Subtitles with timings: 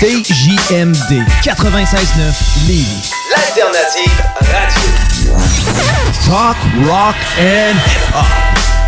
[0.00, 3.12] CJMD 96.9 Lévis.
[3.30, 5.36] L'alternative radio.
[6.26, 8.83] Talk, rock and hip-hop.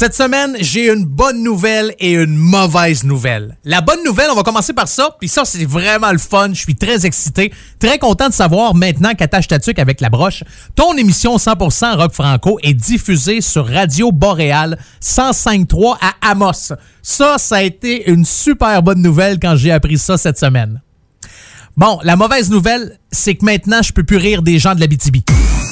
[0.00, 3.58] Cette semaine, j'ai une bonne nouvelle et une mauvaise nouvelle.
[3.64, 6.48] La bonne nouvelle, on va commencer par ça, puis ça, c'est vraiment le fun.
[6.54, 10.42] Je suis très excité, très content de savoir maintenant qu'Attache Tatuc avec la broche,
[10.74, 16.72] ton émission 100% rock franco est diffusée sur Radio Boréal 105.3 à Amos.
[17.02, 20.80] Ça, ça a été une super bonne nouvelle quand j'ai appris ça cette semaine.
[21.76, 24.86] Bon, la mauvaise nouvelle, c'est que maintenant, je peux plus rire des gens de la
[24.86, 25.16] BTB.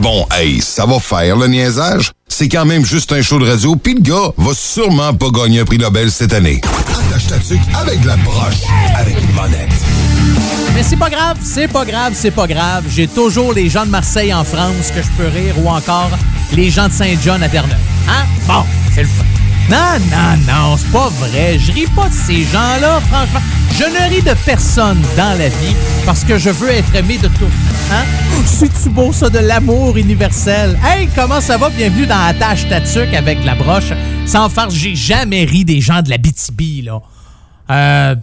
[0.00, 2.12] Bon, hey, ça va faire le niaisage.
[2.28, 5.60] C'est quand même juste un show de radio, puis le gars va sûrement pas gagner
[5.60, 6.60] un prix Nobel cette année.
[6.90, 8.62] Attache ta tuque avec la broche,
[8.96, 9.70] avec une monette.
[10.74, 12.84] Mais c'est pas grave, c'est pas grave, c'est pas grave.
[12.88, 16.10] J'ai toujours les gens de Marseille en France que je peux rire ou encore
[16.52, 17.78] les gens de Saint-John à Terre-Neuve.
[18.08, 18.24] Hein?
[18.48, 19.43] Bon, c'est le fun.
[19.70, 21.58] Non, non, non, c'est pas vrai.
[21.58, 23.40] Je ris pas de ces gens-là, franchement.
[23.72, 27.28] Je ne ris de personne dans la vie parce que je veux être aimé de
[27.28, 27.50] tout.
[27.90, 28.04] Hein?
[28.44, 30.78] C'est-tu beau, ça, de l'amour universel?
[30.84, 31.70] Hey, comment ça va?
[31.70, 33.92] Bienvenue dans Attache Tatuc avec la broche.
[34.26, 37.00] Sans farce, j'ai jamais ri des gens de la BTB, là.
[37.70, 38.14] Euh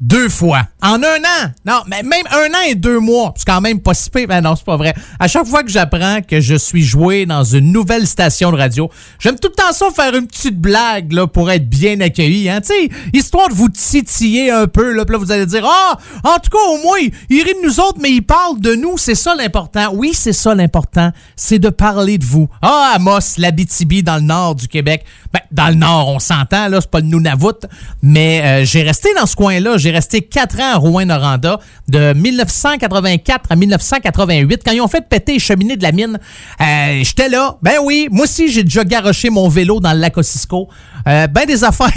[0.00, 0.62] deux fois.
[0.82, 1.50] En un an!
[1.64, 3.32] Non, mais même un an et deux mois.
[3.36, 4.28] C'est quand même pas si pire.
[4.28, 4.94] Ben non, c'est pas vrai.
[5.18, 8.90] À chaque fois que j'apprends que je suis joué dans une nouvelle station de radio,
[9.18, 12.48] j'aime tout le temps ça faire une petite blague là, pour être bien accueilli.
[12.50, 12.60] Hein?
[12.62, 14.92] Sais, histoire de vous titiller un peu.
[14.92, 16.98] Là, puis là, vous allez dire Ah, en tout cas, au moins,
[17.30, 18.98] il rit de nous autres, mais il parle de nous.
[18.98, 19.92] C'est ça l'important.
[19.94, 21.10] Oui, c'est ça l'important.
[21.36, 22.48] C'est de parler de vous.
[22.60, 25.04] Ah, Amos, l'Abitibi dans le nord du Québec.
[25.32, 27.66] Ben, dans le nord, on s'entend, là, c'est pas le Nunavut.
[28.02, 29.78] Mais euh, j'ai resté dans ce coin-là.
[29.86, 34.62] J'ai resté quatre ans à Rouen-Noranda, de 1984 à 1988.
[34.66, 36.18] Quand ils ont fait péter les cheminées de la mine,
[36.60, 37.56] euh, j'étais là.
[37.62, 40.68] Ben oui, moi aussi, j'ai déjà garoché mon vélo dans le lac Ossisco.
[41.06, 41.92] Euh, ben des affaires.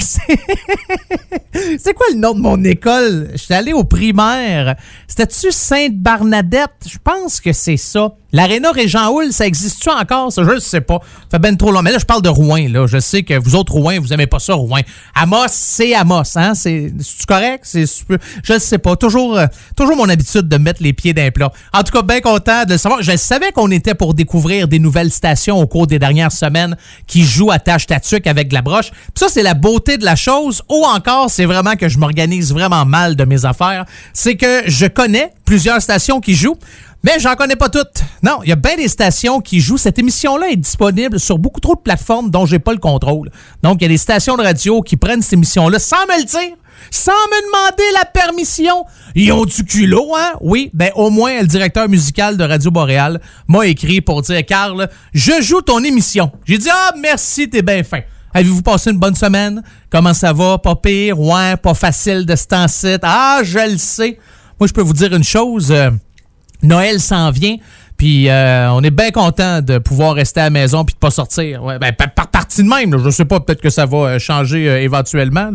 [1.79, 3.31] C'est quoi le nom de mon école?
[3.33, 4.75] J'étais allé au primaire.
[5.07, 6.85] C'était-tu Sainte-Barnadette?
[6.87, 8.11] Je pense que c'est ça.
[8.31, 10.31] L'aréna Régent Houle, ça existe-tu encore?
[10.31, 10.99] Ça, je ne sais pas.
[11.31, 11.81] Ça fait ben trop long.
[11.81, 12.67] Mais là, je parle de Rouen.
[12.69, 12.85] Là.
[12.85, 14.81] Je sais que vous autres, Rouen, vous aimez pas ça, Rouen.
[15.15, 16.23] Amos, c'est Amos.
[16.35, 16.53] Hein?
[16.53, 16.91] C'est
[17.27, 17.61] correct?
[17.63, 17.85] C'est
[18.43, 18.95] Je ne sais pas.
[18.95, 21.51] Toujours, euh, toujours mon habitude de mettre les pieds d'un plat.
[21.73, 23.01] En tout cas, bien content de le savoir.
[23.01, 27.23] Je savais qu'on était pour découvrir des nouvelles stations au cours des dernières semaines qui
[27.23, 28.91] jouent à tâche tatuc avec de la broche.
[28.91, 30.61] Puis ça, c'est la beauté de la chose.
[30.69, 33.85] Ou encore, c'est vraiment que je m'organise vraiment mal de mes affaires.
[34.13, 36.57] C'est que je connais plusieurs stations qui jouent.
[37.03, 38.01] Mais j'en connais pas toutes.
[38.23, 39.77] Non, il y a bien des stations qui jouent.
[39.77, 43.31] Cette émission-là est disponible sur beaucoup trop de plateformes dont j'ai pas le contrôle.
[43.63, 46.25] Donc, il y a des stations de radio qui prennent cette émission-là sans me le
[46.25, 46.57] dire,
[46.91, 48.83] sans me demander la permission.
[49.15, 50.33] Ils ont du culot, hein?
[50.41, 54.89] Oui, ben au moins le directeur musical de Radio Boréal m'a écrit pour dire, Carl,
[55.13, 56.31] je joue ton émission.
[56.45, 58.01] J'ai dit, ah, merci, t'es bien fin.
[58.33, 59.63] Avez-vous passé une bonne semaine?
[59.89, 60.57] Comment ça va?
[60.57, 61.17] Pas pire?
[61.19, 64.19] Ouais, pas facile de se Ah, je le sais.
[64.59, 65.71] Moi, je peux vous dire une chose.
[65.71, 65.89] euh,
[66.61, 67.57] Noël s'en vient.
[67.99, 71.11] Puis euh, on est bien content de pouvoir rester à la maison puis de pas
[71.11, 71.61] sortir.
[71.61, 74.19] Ouais, ben, par, par partie de même, je sais pas, peut-être que ça va euh,
[74.19, 75.51] changer euh, éventuellement,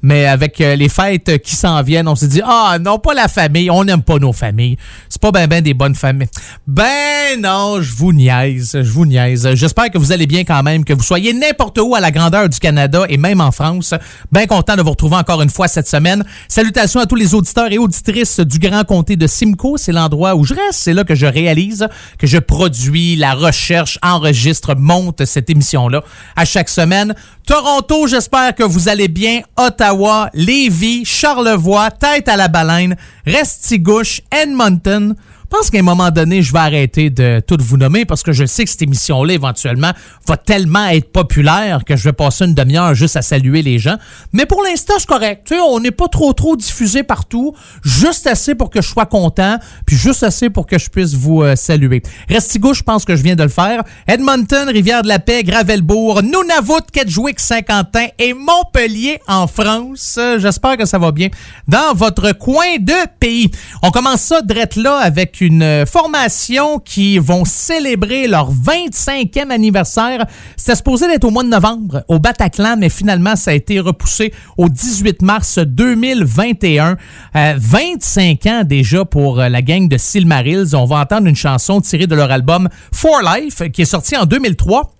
[0.00, 3.68] mais avec les fêtes qui s'en viennent, on s'est dit ah non pas la famille,
[3.68, 4.76] on n'aime pas nos familles.
[5.08, 6.28] C'est pas ben ben des bonnes familles.
[6.68, 9.48] Ben non, je vous niaise, je vous niaise.
[9.54, 12.48] J'espère que vous allez bien quand même, que vous soyez n'importe où à la grandeur
[12.48, 13.92] du Canada et même en France.
[14.30, 16.24] Bien content de vous retrouver encore une fois cette semaine.
[16.46, 20.44] Salutations à tous les auditeurs et auditrices du Grand Comté de Simcoe, c'est l'endroit où
[20.44, 21.87] je reste, c'est là que je réalise
[22.18, 26.02] que je produis, la recherche, enregistre, monte cette émission-là
[26.36, 27.14] à chaque semaine.
[27.46, 29.40] Toronto, j'espère que vous allez bien.
[29.56, 32.96] Ottawa, Lévis, Charlevoix, Tête à la baleine,
[33.26, 35.14] Restigouche, Edmonton.
[35.48, 38.44] Pense qu'à un moment donné, je vais arrêter de tout vous nommer parce que je
[38.44, 39.92] sais que cette émission-là, éventuellement,
[40.26, 43.96] va tellement être populaire que je vais passer une demi-heure juste à saluer les gens.
[44.32, 45.46] Mais pour l'instant, c'est correct.
[45.46, 47.54] Tu sais, on n'est pas trop trop diffusé partout.
[47.84, 51.42] Juste assez pour que je sois content, puis juste assez pour que je puisse vous
[51.42, 52.02] euh, saluer.
[52.28, 53.82] Restigo, je pense que je viens de le faire.
[54.06, 60.18] Edmonton, Rivière-de-la-Paix, Gravelbourg, Nunavut, Kedgewick, Saint-Quentin et Montpellier en France.
[60.38, 61.28] J'espère que ça va bien
[61.66, 63.50] dans votre coin de pays.
[63.82, 70.26] On commence ça drette là avec une formation qui vont célébrer leur 25e anniversaire.
[70.56, 74.32] C'était supposé d'être au mois de novembre au Bataclan, mais finalement ça a été repoussé
[74.56, 76.96] au 18 mars 2021.
[77.34, 80.74] 25 ans déjà pour la gang de Silmarils.
[80.74, 84.24] On va entendre une chanson tirée de leur album For Life qui est sorti en
[84.24, 84.92] 2003.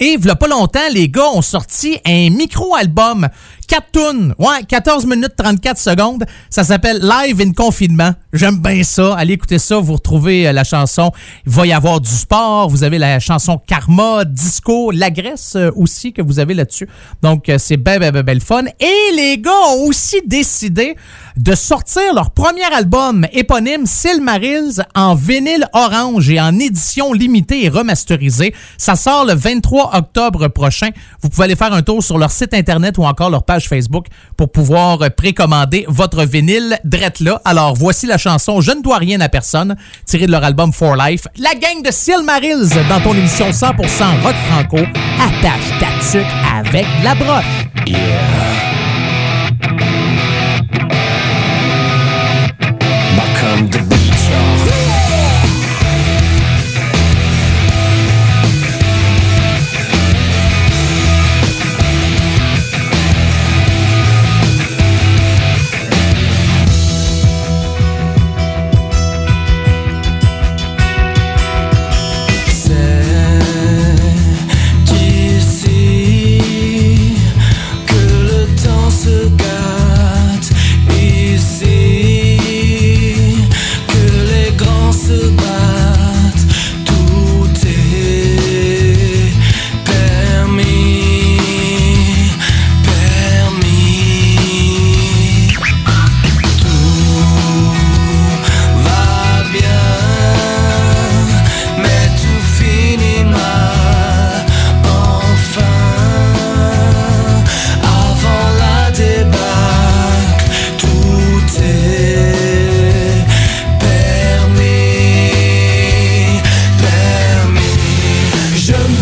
[0.00, 3.28] Et il y a pas longtemps, les gars ont sorti un micro-album
[3.68, 4.34] 4 tunes.
[4.38, 6.24] Ouais, 14 minutes 34 secondes.
[6.48, 8.12] Ça s'appelle Live in Confinement.
[8.32, 9.14] J'aime bien ça.
[9.14, 9.78] Allez écouter ça.
[9.78, 11.12] Vous retrouvez euh, la chanson.
[11.46, 12.70] Il va y avoir du sport.
[12.70, 16.88] Vous avez la chanson Karma, Disco, La Grèce euh, aussi que vous avez là-dessus.
[17.22, 18.64] Donc, euh, c'est ben, ben, ben, ben, le fun.
[18.80, 20.96] Et les gars ont aussi décidé
[21.36, 27.68] de sortir leur premier album éponyme Silmarils en vinyle orange et en édition limitée et
[27.68, 28.54] remasterisée.
[28.78, 30.88] Ça sort le 23 octobre prochain.
[31.20, 34.06] Vous pouvez aller faire un tour sur leur site internet ou encore leur page Facebook
[34.36, 37.40] pour pouvoir précommander votre vinyle drette là.
[37.44, 39.76] Alors voici la chanson Je ne dois rien à personne,
[40.06, 41.26] tirée de leur album For Life.
[41.38, 43.74] La gang de Silmarils dans ton émission 100%
[44.22, 44.78] rock franco.
[44.78, 46.26] Attache ta tuque
[46.58, 48.57] avec la broche.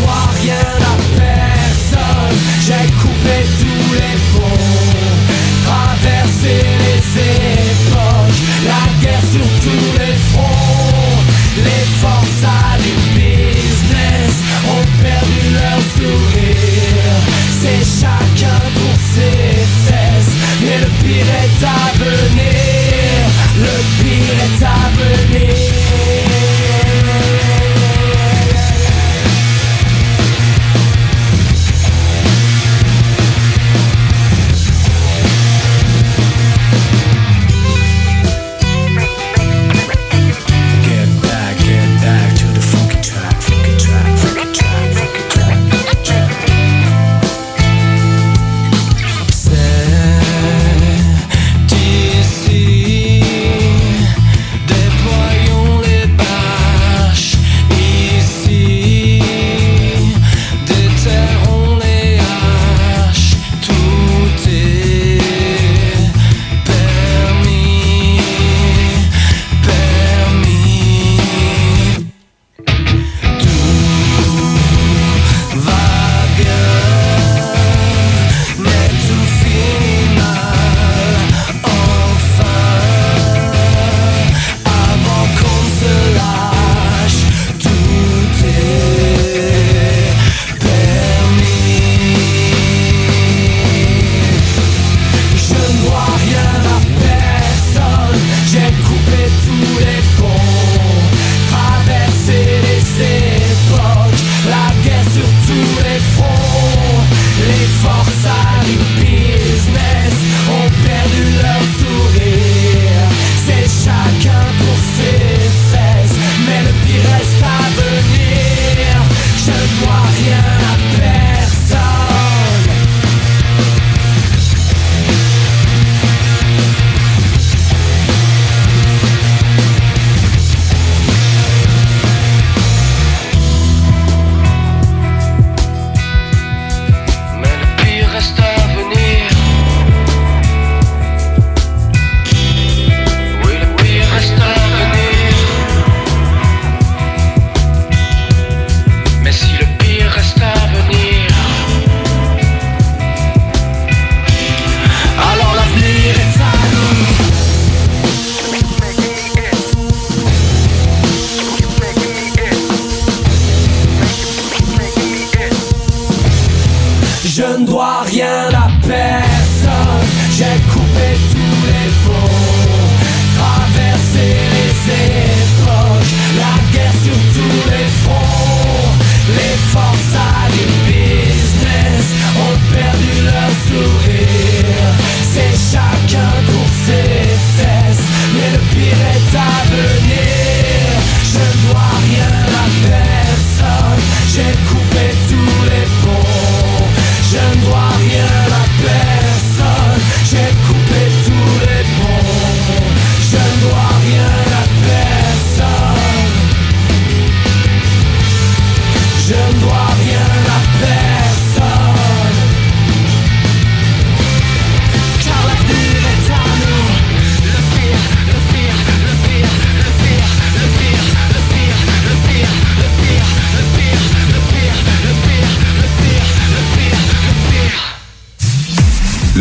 [0.00, 0.85] vois rien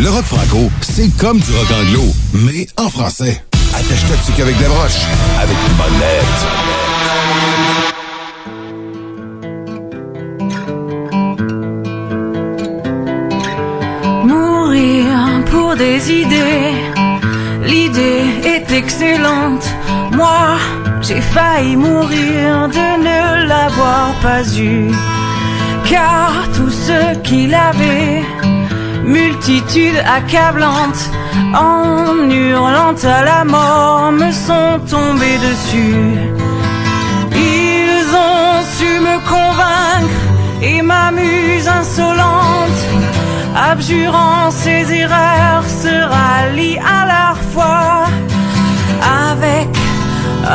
[0.06, 3.42] le rock franco, c'est comme du rock anglo, mais en français.
[3.74, 5.02] Attache-toi dessus qu'avec des broches,
[5.42, 6.46] avec une bonne lettre.
[14.24, 16.72] Mourir pour des idées,
[17.64, 19.68] l'idée est excellente.
[20.12, 20.56] Moi,
[21.02, 24.92] j'ai failli mourir de ne l'avoir pas eu.
[25.84, 28.22] Car tous ceux qui l'avaient,
[29.06, 31.10] multitude accablante,
[31.54, 36.18] en hurlant à la mort, me sont tombés dessus.
[37.32, 40.20] Ils ont su me convaincre
[40.60, 42.80] et ma muse insolente,
[43.70, 48.06] abjurant ses erreurs, se rallie à leur foi
[49.30, 49.68] avec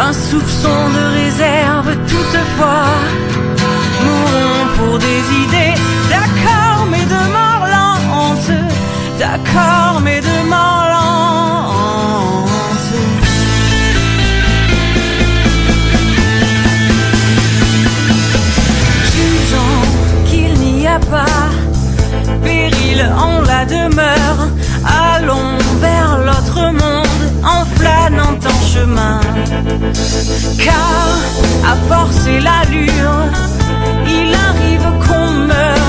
[0.07, 2.87] un soupçon de réserve toutefois.
[4.05, 5.75] Mourons pour des idées,
[6.09, 7.50] d'accord, mais de mort lente,
[9.21, 10.89] d'accord, mais de lente.
[19.13, 19.81] jugeant
[20.27, 21.49] qu'il n'y a pas
[22.43, 24.41] péril en la demeure.
[25.13, 27.23] Allons vers l'autre monde
[27.55, 29.19] en flânant en chemin.
[30.65, 31.05] Car
[31.71, 33.29] à forcer l'allure,
[34.17, 35.80] il arrive qu'on meure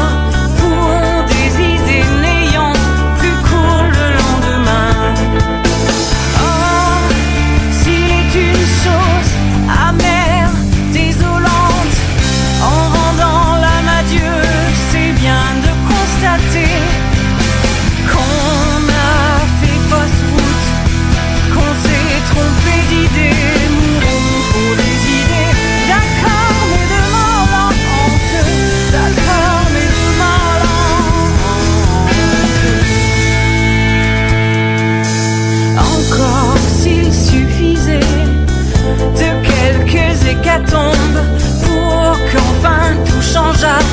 [43.63, 43.92] дрожат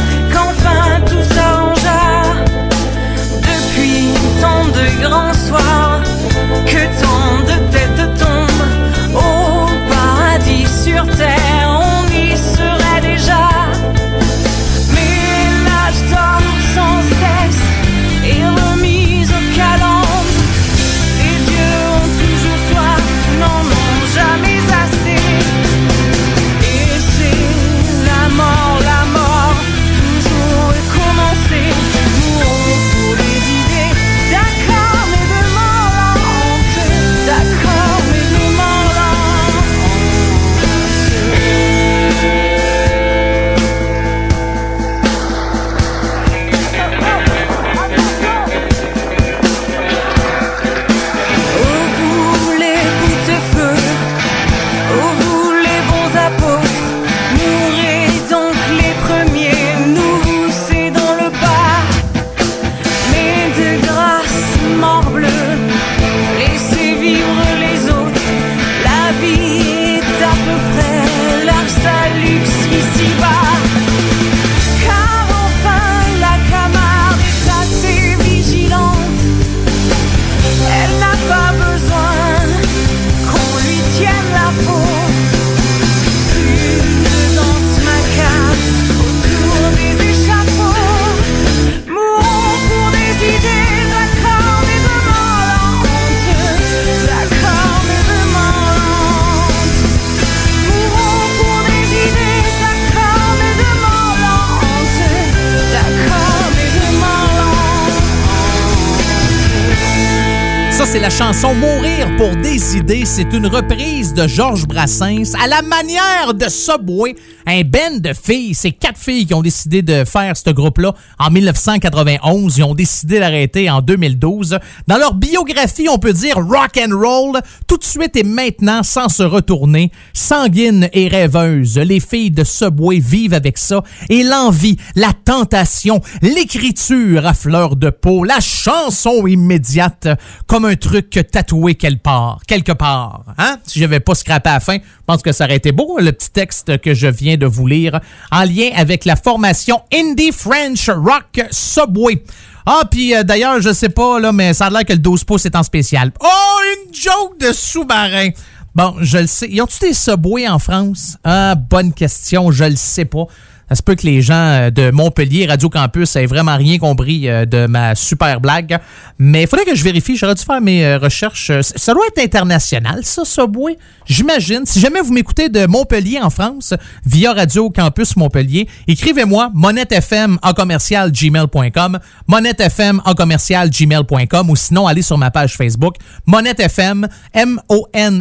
[111.01, 113.06] la chanson Mourir pour des idées.
[113.06, 117.15] C'est une reprise de Georges Brassens à la manière de Subway,
[117.46, 118.53] un band de filles.
[118.53, 122.58] C'est quatre filles qui ont décidé de faire ce groupe-là en 1991.
[122.58, 124.60] Ils ont décidé d'arrêter en 2012.
[124.88, 129.08] Dans leur biographie, on peut dire rock and roll tout de suite et maintenant sans
[129.08, 129.91] se retourner.
[130.13, 137.25] Sanguine et rêveuse, les filles de Subway vivent avec ça et l'envie, la tentation, l'écriture
[137.25, 140.10] à fleur de peau, la chanson immédiate
[140.48, 142.41] comme un truc tatoué quelque part.
[142.48, 143.24] Quelque part.
[143.38, 143.58] Hein?
[143.65, 146.12] Si j'avais pas scrappé à la fin, je pense que ça aurait été beau, le
[146.12, 148.00] petit texte que je viens de vous lire,
[148.31, 152.24] en lien avec la formation Indie French Rock Subway.
[152.65, 155.24] Ah, puis euh, d'ailleurs, je sais pas, là, mais ça a l'air que le 12
[155.24, 156.12] pouces est en spécial.
[156.22, 158.29] Oh, une joke de sous-marin!
[158.75, 159.50] Bon, je le sais.
[159.50, 161.17] Y ont-tu des Subway en France?
[161.24, 163.25] Ah, bonne question, je le sais pas.
[163.70, 167.30] Ça se peut que les gens euh, de Montpellier, Radio Campus, aient vraiment rien compris
[167.30, 168.80] euh, de ma super blague.
[169.20, 170.16] Mais il faudrait que je vérifie.
[170.18, 171.52] J'aurais dû faire mes euh, recherches.
[171.62, 173.78] Ça doit être international, ça, Subway.
[174.08, 174.66] J'imagine.
[174.66, 176.74] Si jamais vous m'écoutez de Montpellier en France,
[177.06, 184.88] via Radio Campus Montpellier, écrivez-moi monettefm en commercial gmail.com, monettefm en commercial gmail.com ou sinon
[184.88, 188.18] allez sur ma page Facebook, monettefm, M-O-N-E-T-T-E-F-M.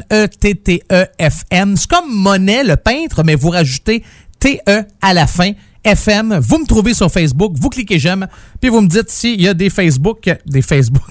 [1.77, 4.05] C'est comme Monet, le peintre, mais vous rajoutez
[4.41, 5.53] T-E à la fin.
[5.85, 8.27] FM, vous me trouvez sur Facebook, vous cliquez j'aime,
[8.61, 11.03] puis vous me dites s'il y a des Facebook, des Facebook.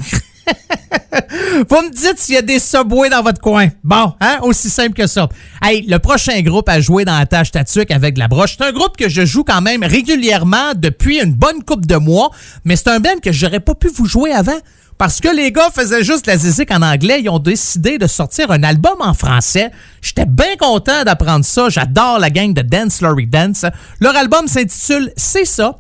[1.70, 3.70] vous me dites s'il y a des subways dans votre coin.
[3.84, 5.30] Bon, hein, aussi simple que ça.
[5.62, 8.72] Hey, le prochain groupe à jouer dans la tâche tatuc avec la broche, c'est un
[8.72, 12.30] groupe que je joue quand même régulièrement depuis une bonne coupe de mois,
[12.64, 14.58] mais c'est un band que j'aurais pas pu vous jouer avant.
[14.98, 18.50] Parce que les gars faisaient juste la zizik en anglais, ils ont décidé de sortir
[18.50, 19.70] un album en français.
[20.02, 21.70] J'étais bien content d'apprendre ça.
[21.70, 23.66] J'adore la gang de Dance Laurie Dance.
[24.00, 25.78] Leur album s'intitule C'est ça.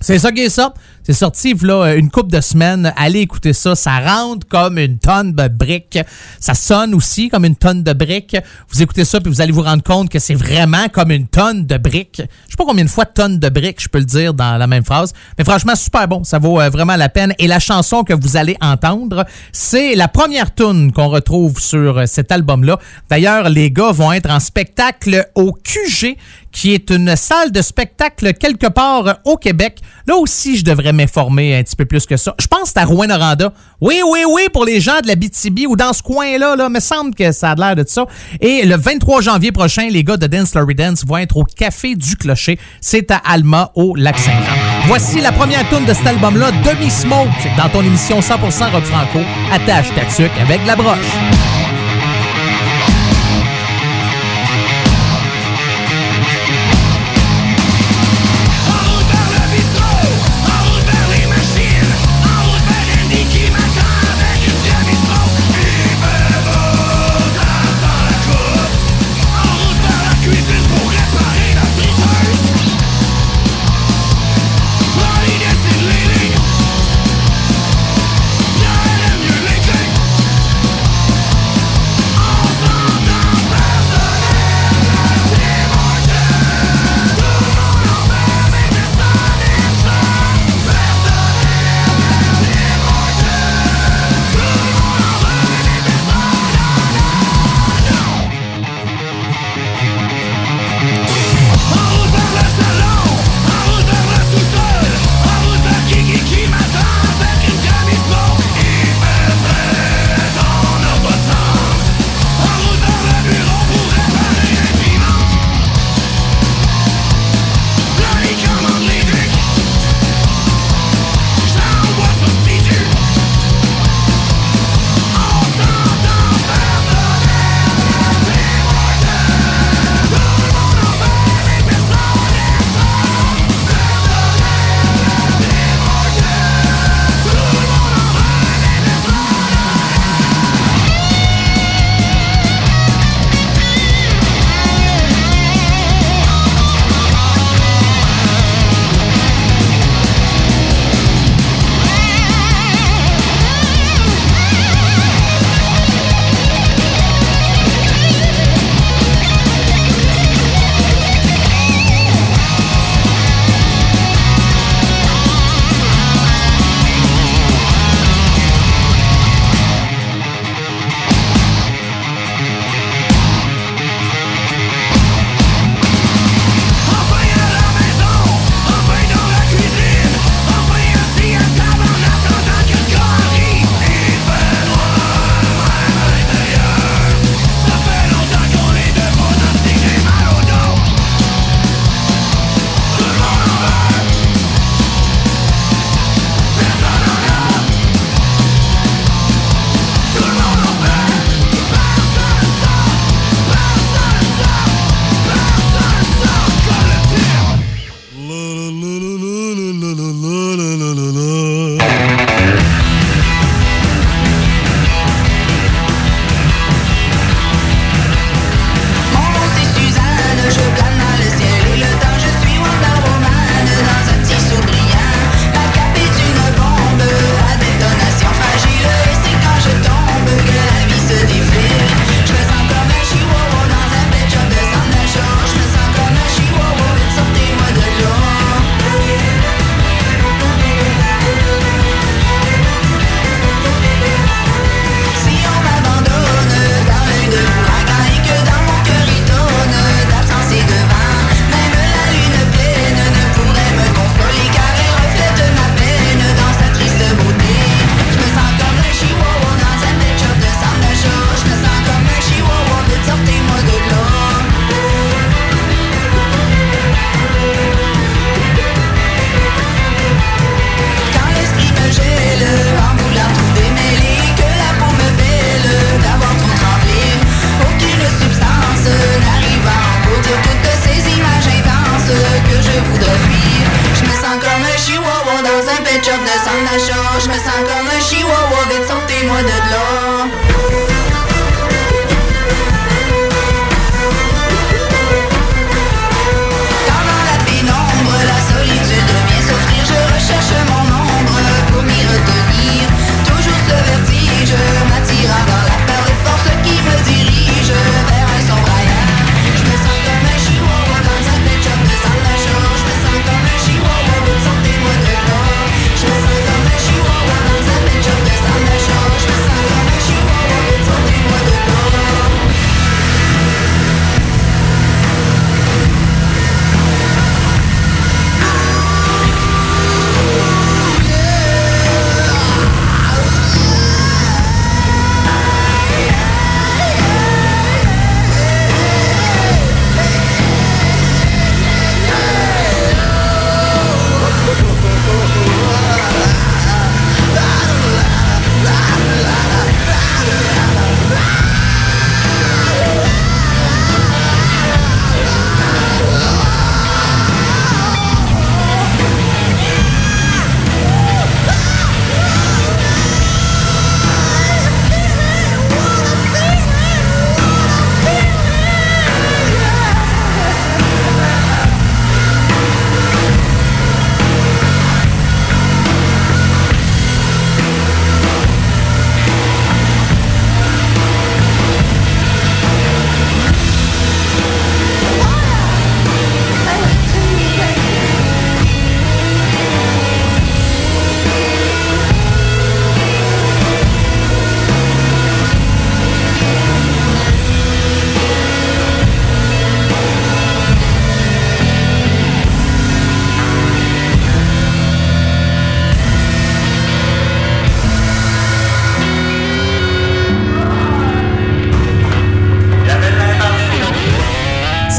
[0.00, 0.74] C'est ça qui est ça.
[1.08, 2.92] C'est sorti là une coupe de semaines.
[2.94, 3.74] Allez écouter ça.
[3.74, 5.98] Ça rentre comme une tonne de briques.
[6.38, 8.36] Ça sonne aussi comme une tonne de briques.
[8.68, 11.64] Vous écoutez ça puis vous allez vous rendre compte que c'est vraiment comme une tonne
[11.64, 12.20] de briques.
[12.20, 14.66] Je sais pas combien de fois tonne de briques je peux le dire dans la
[14.66, 15.14] même phrase.
[15.38, 16.24] Mais franchement, super bon.
[16.24, 17.32] Ça vaut euh, vraiment la peine.
[17.38, 22.04] Et la chanson que vous allez entendre, c'est la première tune qu'on retrouve sur euh,
[22.04, 22.78] cet album-là.
[23.08, 26.18] D'ailleurs, les gars vont être en spectacle au QG
[26.52, 29.80] qui est une salle de spectacle quelque part au Québec.
[30.08, 32.34] Là aussi, je devrais m'informer un petit peu plus que ça.
[32.40, 33.52] Je pense que c'est à Rouen-Noranda.
[33.82, 36.80] Oui, oui, oui, pour les gens de la BTB ou dans ce coin-là, là, me
[36.80, 38.06] semble que ça a l'air de ça.
[38.40, 41.94] Et le 23 janvier prochain, les gars de Dance Laurie Dance vont être au Café
[41.94, 42.58] du Clocher.
[42.80, 44.86] C'est à Alma, au Lac-Saint-Jean.
[44.86, 49.18] Voici la première tune de cet album-là, Demi Smoke, dans ton émission 100% Rock Franco.
[49.52, 51.57] Attache ta tuque avec la broche.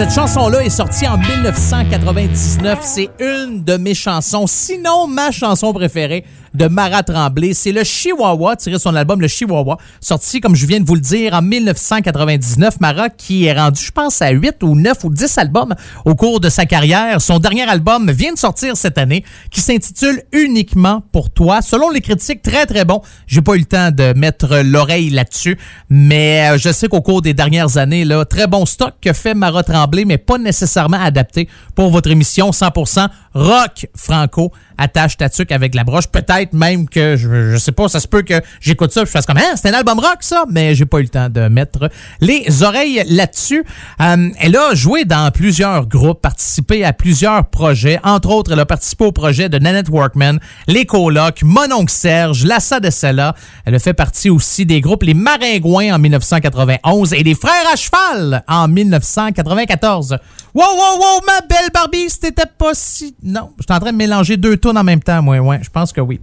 [0.09, 2.79] Cette chanson-là est sortie en 1999.
[2.81, 7.53] C'est une de mes chansons, sinon ma chanson préférée de Mara Tremblay.
[7.53, 11.01] C'est le Chihuahua, tiré son album Le Chihuahua, sorti, comme je viens de vous le
[11.01, 12.79] dire, en 1999.
[12.79, 16.39] Mara qui est rendu, je pense, à 8 ou 9 ou 10 albums au cours
[16.39, 17.21] de sa carrière.
[17.21, 21.61] Son dernier album vient de sortir cette année, qui s'intitule Uniquement pour toi.
[21.61, 23.01] Selon les critiques, très très bon.
[23.27, 25.57] J'ai pas eu le temps de mettre l'oreille là-dessus,
[25.89, 29.33] mais euh, je sais qu'au cours des dernières années, là, très bon stock que fait
[29.33, 35.51] Mara Tremblay, mais pas nécessairement adapté pour votre émission 100% rock franco attache ta tuque
[35.51, 36.07] avec la broche.
[36.07, 39.25] Peut-être même que, je, je sais pas, ça se peut que j'écoute ça je fasse
[39.25, 41.89] comme, hein, c'est un album rock ça, mais j'ai pas eu le temps de mettre
[42.21, 43.63] les oreilles là-dessus.
[44.01, 47.99] Euh, elle a joué dans plusieurs groupes, participé à plusieurs projets.
[48.03, 52.79] Entre autres, elle a participé au projet de Nanette Workman, Les Colocs, Mononcle Serge, Lassa
[52.79, 53.35] de Sella.
[53.65, 57.75] Elle a fait partie aussi des groupes Les Maringouins en 1991 et Les Frères à
[57.75, 60.17] Cheval en 1994.
[60.51, 63.15] Wow, wow, wow, ma belle Barbie, c'était pas si...
[63.21, 65.69] Non, je suis en train de mélanger deux tunes en même temps, moi, ouais, je
[65.69, 66.19] pense que oui.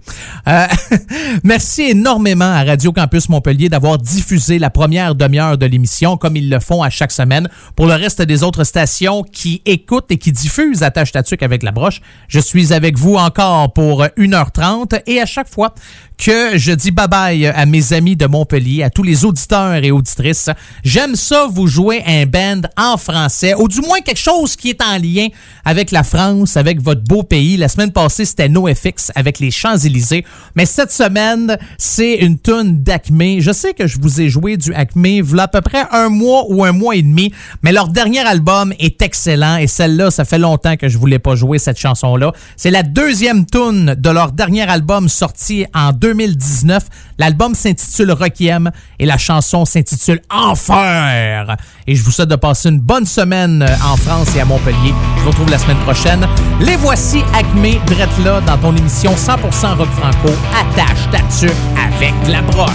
[0.49, 0.67] Euh,
[1.45, 6.49] merci énormément à Radio Campus Montpellier d'avoir diffusé la première demi-heure de l'émission, comme ils
[6.49, 7.47] le font à chaque semaine.
[7.77, 11.71] Pour le reste des autres stations qui écoutent et qui diffusent Attache Tatuc avec la
[11.71, 15.73] broche, je suis avec vous encore pour 1h30 et à chaque fois
[16.17, 20.49] que je dis bye-bye à mes amis de Montpellier, à tous les auditeurs et auditrices.
[20.83, 24.81] J'aime ça vous jouer un band en français, ou du moins quelque chose qui est
[24.81, 25.27] en lien
[25.65, 27.57] avec la France, avec votre beau pays.
[27.57, 30.25] La semaine passée, c'était NoFX avec les Champs-Élysées.
[30.55, 33.39] Mais cette semaine, c'est une tune d'Acme.
[33.39, 36.45] Je sais que je vous ai joué du Acme voilà à peu près un mois
[36.49, 40.37] ou un mois et demi, mais leur dernier album est excellent et celle-là, ça fait
[40.37, 42.31] longtemps que je voulais pas jouer cette chanson-là.
[42.55, 46.83] C'est la deuxième tune de leur dernier album sorti en 2019.
[47.17, 51.57] L'album s'intitule Requiem et la chanson s'intitule Enfer.
[51.85, 54.93] Et je vous souhaite de passer une bonne semaine en France et à Montpellier.
[55.17, 56.25] Je vous retrouve la semaine prochaine.
[56.61, 60.33] Les voici Acme, drette là dans ton émission 100% rock franco.
[60.53, 62.69] Attache ta tuque avec la broche.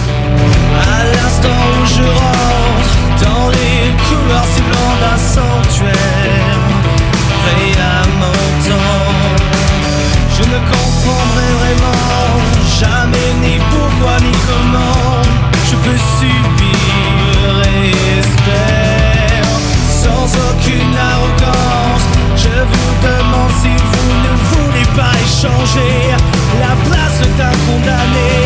[0.79, 1.49] À l'instant
[1.81, 4.61] où je dans les couloirs si
[5.33, 6.12] sanctuaire,
[25.45, 28.42] la place d'un condamné.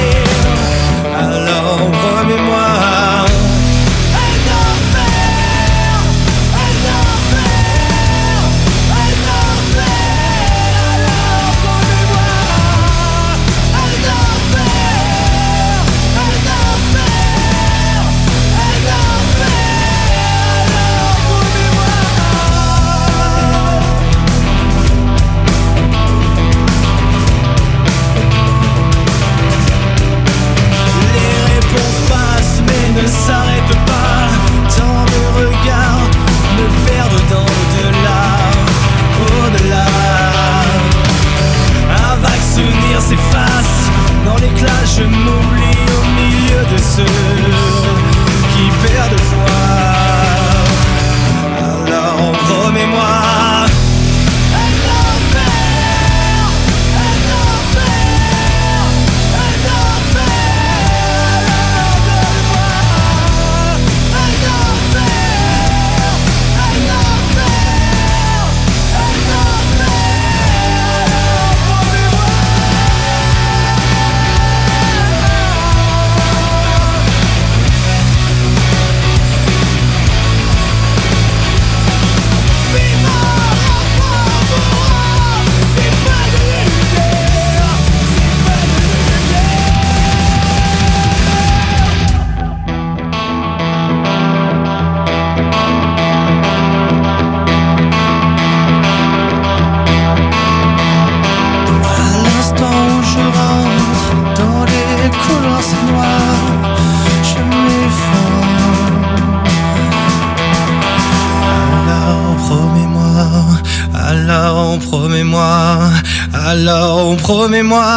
[117.75, 117.96] Alors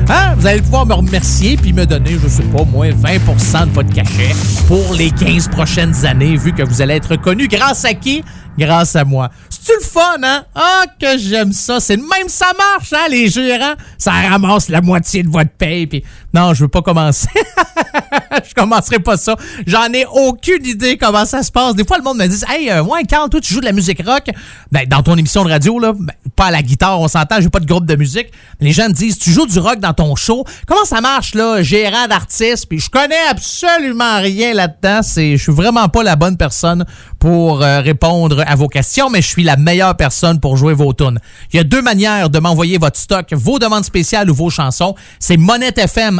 [0.08, 3.70] hein, vous allez pouvoir me remercier puis me donner, je sais pas, moins 20% de
[3.72, 4.34] votre cachet
[4.66, 8.24] pour les 15 prochaines années, vu que vous allez être connu grâce à qui?
[8.58, 9.30] Grâce à moi.
[9.48, 10.42] C'est-tu le fun, hein?
[10.54, 11.78] Ah, que j'aime ça.
[11.78, 13.74] C'est même ça marche, hein, les gérants?
[13.96, 16.02] Ça ramasse la moitié de votre paye, puis...
[16.32, 17.28] Non, je veux pas commencer.
[18.48, 19.36] je commencerai pas ça.
[19.66, 21.74] J'en ai aucune idée comment ça se passe.
[21.74, 23.72] Des fois, le monde me dit Hey, euh, ouais, Carl, toi, tu joues de la
[23.72, 24.24] musique rock.
[24.70, 27.48] Ben, dans ton émission de radio, là, ben, pas à la guitare, on s'entend, j'ai
[27.48, 28.28] pas de groupe de musique.
[28.60, 30.44] Les gens me disent Tu joues du rock dans ton show?
[30.66, 32.66] Comment ça marche, là, gérant d'artiste?
[32.68, 35.02] Puis je connais absolument rien là-dedans.
[35.02, 36.84] C'est, je suis vraiment pas la bonne personne
[37.18, 40.92] pour euh, répondre à vos questions, mais je suis la meilleure personne pour jouer vos
[40.92, 41.18] tunes.
[41.52, 44.94] Il y a deux manières de m'envoyer votre stock, vos demandes spéciales ou vos chansons.
[45.18, 45.36] C'est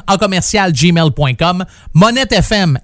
[0.07, 1.65] en commercial gmail.com.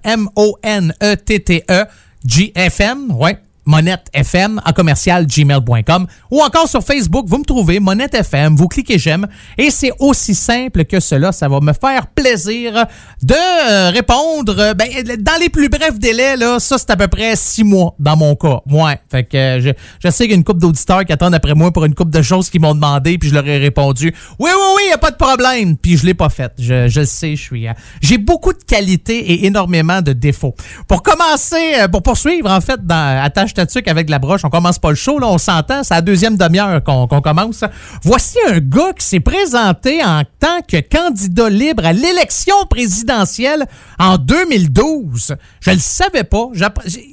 [0.03, 1.83] M-O-N-E-T-T-E,
[2.25, 3.39] G-F-M, ouais.
[3.67, 8.67] Monette FM à commercial gmail.com ou encore sur Facebook, vous me trouvez Monette FM, vous
[8.67, 9.27] cliquez j'aime
[9.57, 11.31] et c'est aussi simple que cela.
[11.31, 12.85] Ça va me faire plaisir
[13.21, 14.87] de répondre ben,
[15.19, 16.37] dans les plus brefs délais.
[16.37, 18.61] Là, ça, c'est à peu près six mois dans mon cas.
[18.69, 18.99] Ouais.
[19.11, 21.71] Fait que euh, je, sais qu'il y a une couple d'auditeurs qui attendent après moi
[21.71, 24.65] pour une couple de choses qu'ils m'ont demandé, puis je leur ai répondu Oui, oui,
[24.77, 25.75] oui, y a pas de problème.
[25.77, 26.53] Puis je l'ai pas fait.
[26.57, 27.67] Je, je sais, je suis.
[27.67, 30.55] euh, J'ai beaucoup de qualités et énormément de défauts.
[30.87, 33.53] Pour commencer, euh, pour poursuivre, en fait, dans Attache
[33.87, 36.83] Avec la broche, on commence pas le show, là, on s'entend, c'est la deuxième demi-heure
[36.83, 37.63] qu'on commence.
[38.03, 43.65] Voici un gars qui s'est présenté en tant que candidat libre à l'élection présidentielle
[43.99, 45.35] en 2012.
[45.59, 46.49] Je le savais pas.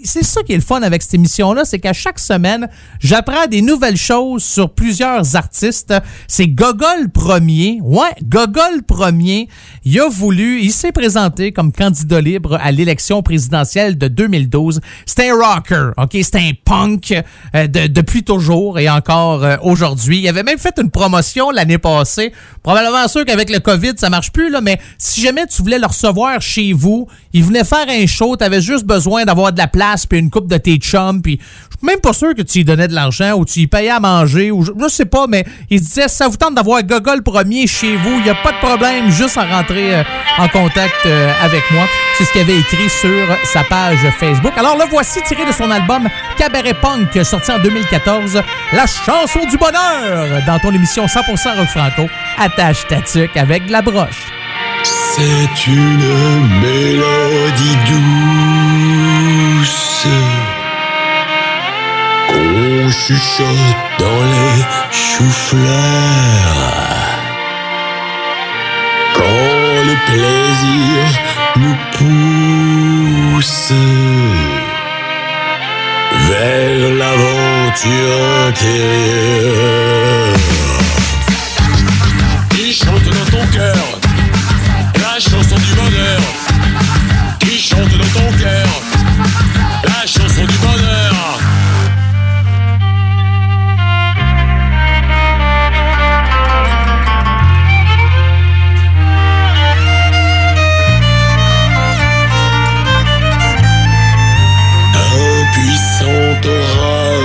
[0.05, 2.69] C'est ça qui est le fun avec cette émission-là, c'est qu'à chaque semaine,
[3.01, 5.95] j'apprends des nouvelles choses sur plusieurs artistes.
[6.29, 7.79] C'est Gogol Premier.
[7.83, 9.49] Ouais, Gogol Premier.
[9.85, 14.81] Il a voulu, il s'est présenté comme candidat libre à l'élection présidentielle de 2012.
[15.07, 16.17] C'est un rocker, ok?
[16.35, 17.13] Un punk
[17.55, 20.19] euh, de- depuis toujours et encore euh, aujourd'hui.
[20.19, 22.33] Il avait même fait une promotion l'année passée.
[22.63, 25.87] Probablement sûr qu'avec le COVID, ça marche plus, là, mais si jamais tu voulais le
[25.87, 30.07] recevoir chez vous, il venait faire un show, t'avais juste besoin d'avoir de la place
[30.07, 32.65] puis une coupe de tes chums, puis je suis même pas sûr que tu lui
[32.65, 35.79] donnais de l'argent ou tu lui payais à manger ou je, sais pas, mais il
[35.79, 38.59] se disait ça vous tente d'avoir Gogol premier chez vous, il y a pas de
[38.67, 40.03] problème, juste à rentrer euh,
[40.39, 41.85] en contact euh, avec moi.
[42.17, 44.53] C'est ce qu'il avait écrit sur sa page Facebook.
[44.57, 49.57] Alors le voici tiré de son album Cabaret Punk sorti en 2014, la chanson du
[49.57, 52.09] bonheur dans ton émission 100% rock franco.
[52.39, 52.97] Attache ta
[53.41, 54.27] avec de la broche.
[54.83, 57.77] C'est une mélodie
[59.57, 60.07] douce
[62.29, 65.65] qu'on chuchote dans les choux-fleurs.
[69.15, 71.05] Quand le plaisir
[71.57, 73.73] nous pousse
[76.29, 80.35] vers l'aventure intérieure.
[82.51, 83.77] Qui chante dans ton cœur
[85.01, 86.21] la chanson du bonheur
[87.41, 88.67] qui chante dans ton cœur
[89.85, 90.64] la chanson du bonheur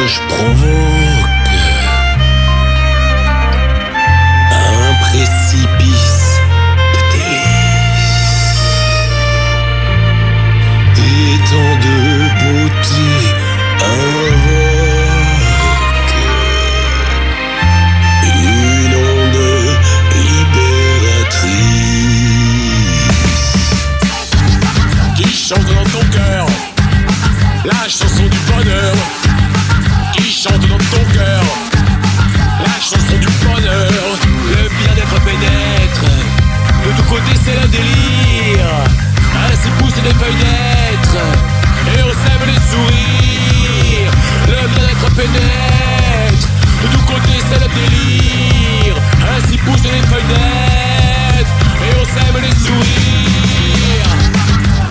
[0.09, 0.88] orage provoque
[36.89, 38.65] de tous côtés c'est le délire.
[39.45, 40.45] Ainsi poussent les feuilles
[41.95, 44.11] et on sème les sourires.
[44.47, 46.47] Le bien-être pénètre.
[46.81, 48.95] De tous côtés c'est le délire.
[49.37, 50.37] Ainsi poussent les feuilles
[51.85, 54.15] et on sème les sourires.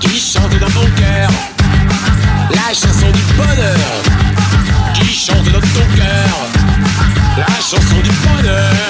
[0.01, 1.30] Qui chante dans ton cœur.
[2.51, 3.92] La chanson du bonheur.
[4.94, 6.36] Qui chante dans ton cœur.
[7.36, 8.88] La chanson du bonheur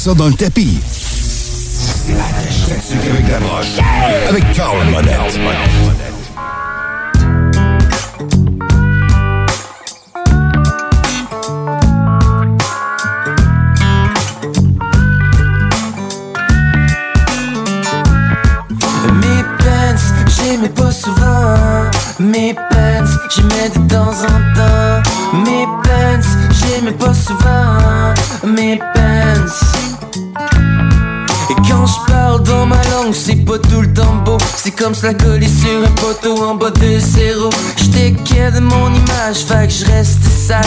[0.00, 0.78] ça dans le tapis.
[2.08, 3.78] Avec la broche.
[4.30, 5.38] Avec Carl Monette.
[35.00, 37.48] Cela collé sur un poteau en bas de zéro.
[37.78, 38.10] J'étais
[38.50, 40.66] de mon image, fait que je reste sage.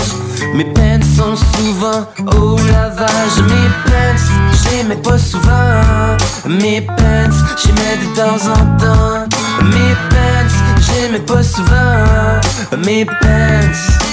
[0.55, 3.37] Mes pants sont souvent au lavage.
[3.43, 4.23] Mes pants,
[4.63, 6.17] j'aimais pas souvent.
[6.47, 9.27] Mes pants, j'aimais de temps en temps.
[9.65, 12.41] Mes pants, j'aimais pas souvent.
[12.83, 14.03] Mes pants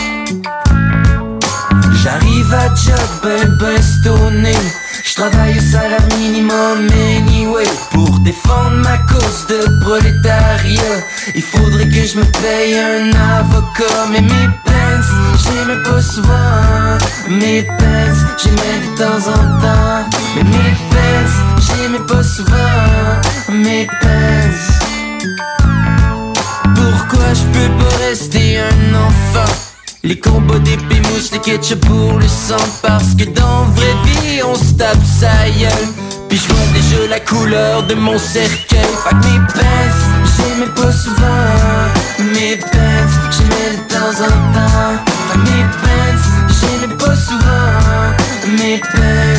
[2.02, 4.54] J'arrive à job ben ben stoné
[5.04, 7.64] J'travaille au salaire minimum anyway.
[7.90, 10.98] Pour défendre ma cause de prolétariat.
[11.34, 14.06] Il faudrait que je me paye un avocat.
[14.10, 15.02] Mais mes pants,
[15.42, 16.98] j'aimais pas souvent.
[17.28, 20.08] Mes pants, j'aimais de temps en temps.
[20.36, 23.16] Mais mes pants, j'aimais pas souvent.
[23.48, 24.50] Mes pants
[26.74, 29.52] Pourquoi je peux pas rester un enfant?
[30.02, 32.64] Les combats d'épée mousse, les ketchup pour le sang.
[32.82, 37.20] Parce que dans vraie vie on se tape sa gueule Puis je vois déjà la
[37.20, 38.78] couleur de mon cercueil.
[39.04, 39.98] Que mes pants,
[40.36, 41.46] j'aimais pas souvent
[42.32, 45.04] Mes pants, j'aimais de temps en temps.
[45.32, 48.14] Que mes pants, j'aimais pas souvent
[48.58, 49.29] Mes pants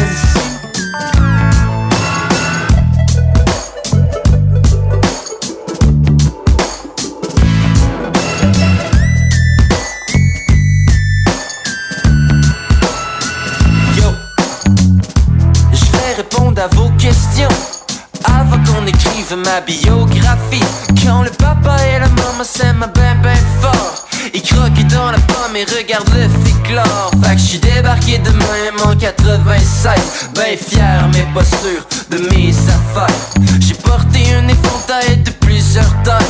[19.46, 20.64] ma biographie.
[21.04, 25.56] Quand le papa et la maman s'aiment ben ben fort, ils croquent dans la pomme
[25.56, 27.12] et regardent le féclore.
[27.24, 32.18] Fait que je suis débarqué de même en 96, ben fier mais pas sûr de
[32.30, 33.16] mes affaires.
[33.60, 36.26] J'ai porté un éventail de plusieurs tailles.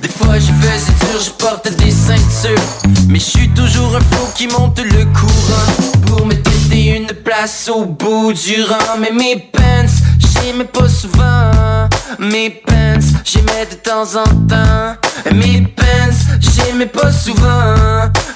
[0.00, 2.62] Des fois je faisais dur, je portais des ceintures
[3.08, 7.70] Mais je suis toujours un fou qui monte le courant Pour me tester une place
[7.74, 9.88] au bout du rang Mais mes pants,
[10.18, 11.88] j'aimais pas souvent
[12.18, 14.96] Mes pants, j'aimais de temps en temps.
[15.34, 17.74] Mes pants, j'aimais pas souvent.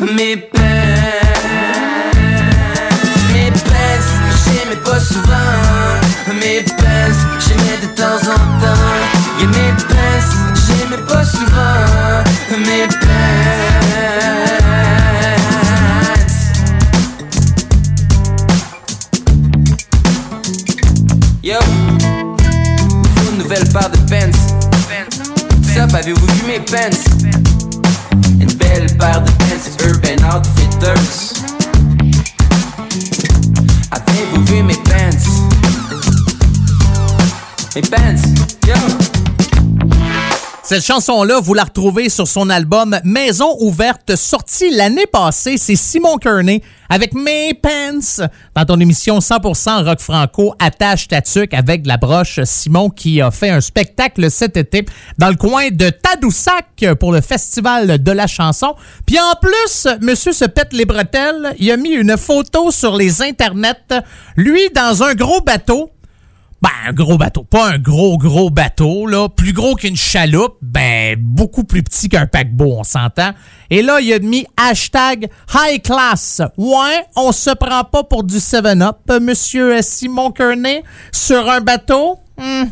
[0.00, 0.60] Mes pants
[3.32, 4.06] Mes pants,
[4.44, 6.34] j'aimais pas souvent.
[6.34, 9.40] Mes pants, j'aimais de temps en temps.
[9.40, 10.26] Et mes pants,
[10.66, 12.24] j'aimais pas souvent.
[12.50, 13.39] Mes pants
[24.10, 26.90] Sup, avez-vous vu mes pants?
[28.40, 29.79] Une belle paire de pants
[40.70, 45.58] Cette chanson-là, vous la retrouvez sur son album Maison ouverte, sorti l'année passée.
[45.58, 51.88] C'est Simon Kearney avec Mes Pants dans ton émission 100% rock franco Attache ta avec
[51.88, 52.38] la broche.
[52.44, 54.86] Simon qui a fait un spectacle cet été
[55.18, 58.76] dans le coin de Tadoussac pour le festival de la chanson.
[59.06, 61.52] Puis en plus, monsieur se pète les bretelles.
[61.58, 64.04] Il a mis une photo sur les internets,
[64.36, 65.90] lui dans un gros bateau.
[66.62, 67.44] Ben, un gros bateau.
[67.44, 69.28] Pas un gros, gros bateau, là.
[69.28, 70.56] Plus gros qu'une chaloupe.
[70.60, 73.30] Ben, beaucoup plus petit qu'un paquebot, on s'entend.
[73.70, 76.42] Et là, il a mis hashtag high class.
[76.58, 80.82] Ouais, on se prend pas pour du 7-up, monsieur Simon Kearney,
[81.12, 82.18] sur un bateau?
[82.38, 82.68] Mhm.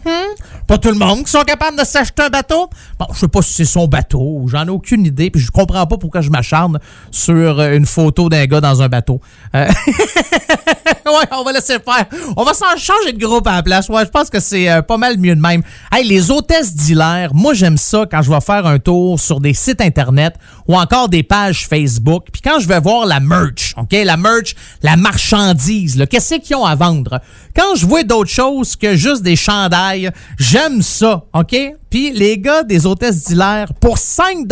[0.68, 2.68] Pas tout le monde qui sont capables de s'acheter un bateau?
[2.98, 5.86] Bon, je sais pas si c'est son bateau, j'en ai aucune idée, puis je comprends
[5.86, 6.78] pas pourquoi je m'acharne
[7.10, 9.18] sur euh, une photo d'un gars dans un bateau.
[9.54, 9.66] Euh,
[11.06, 12.04] ouais, on va laisser faire.
[12.36, 13.88] On va s'en changer de groupe à la place.
[13.88, 15.62] Ouais, je pense que c'est euh, pas mal mieux de même.
[15.90, 19.54] Hey, les hôtesses d'hilaire, moi j'aime ça quand je vais faire un tour sur des
[19.54, 20.34] sites internet
[20.66, 22.26] ou encore des pages Facebook.
[22.30, 26.66] Puis quand je vais voir la merch, OK, la merch, la marchandise, qu'est-ce qu'ils ont
[26.66, 27.22] à vendre?
[27.56, 30.10] Quand je vois d'autres choses que juste des chandails,
[30.59, 31.56] j'aime ça, OK?
[31.90, 34.46] Puis les gars des hôtesses d'hilaire, pour 5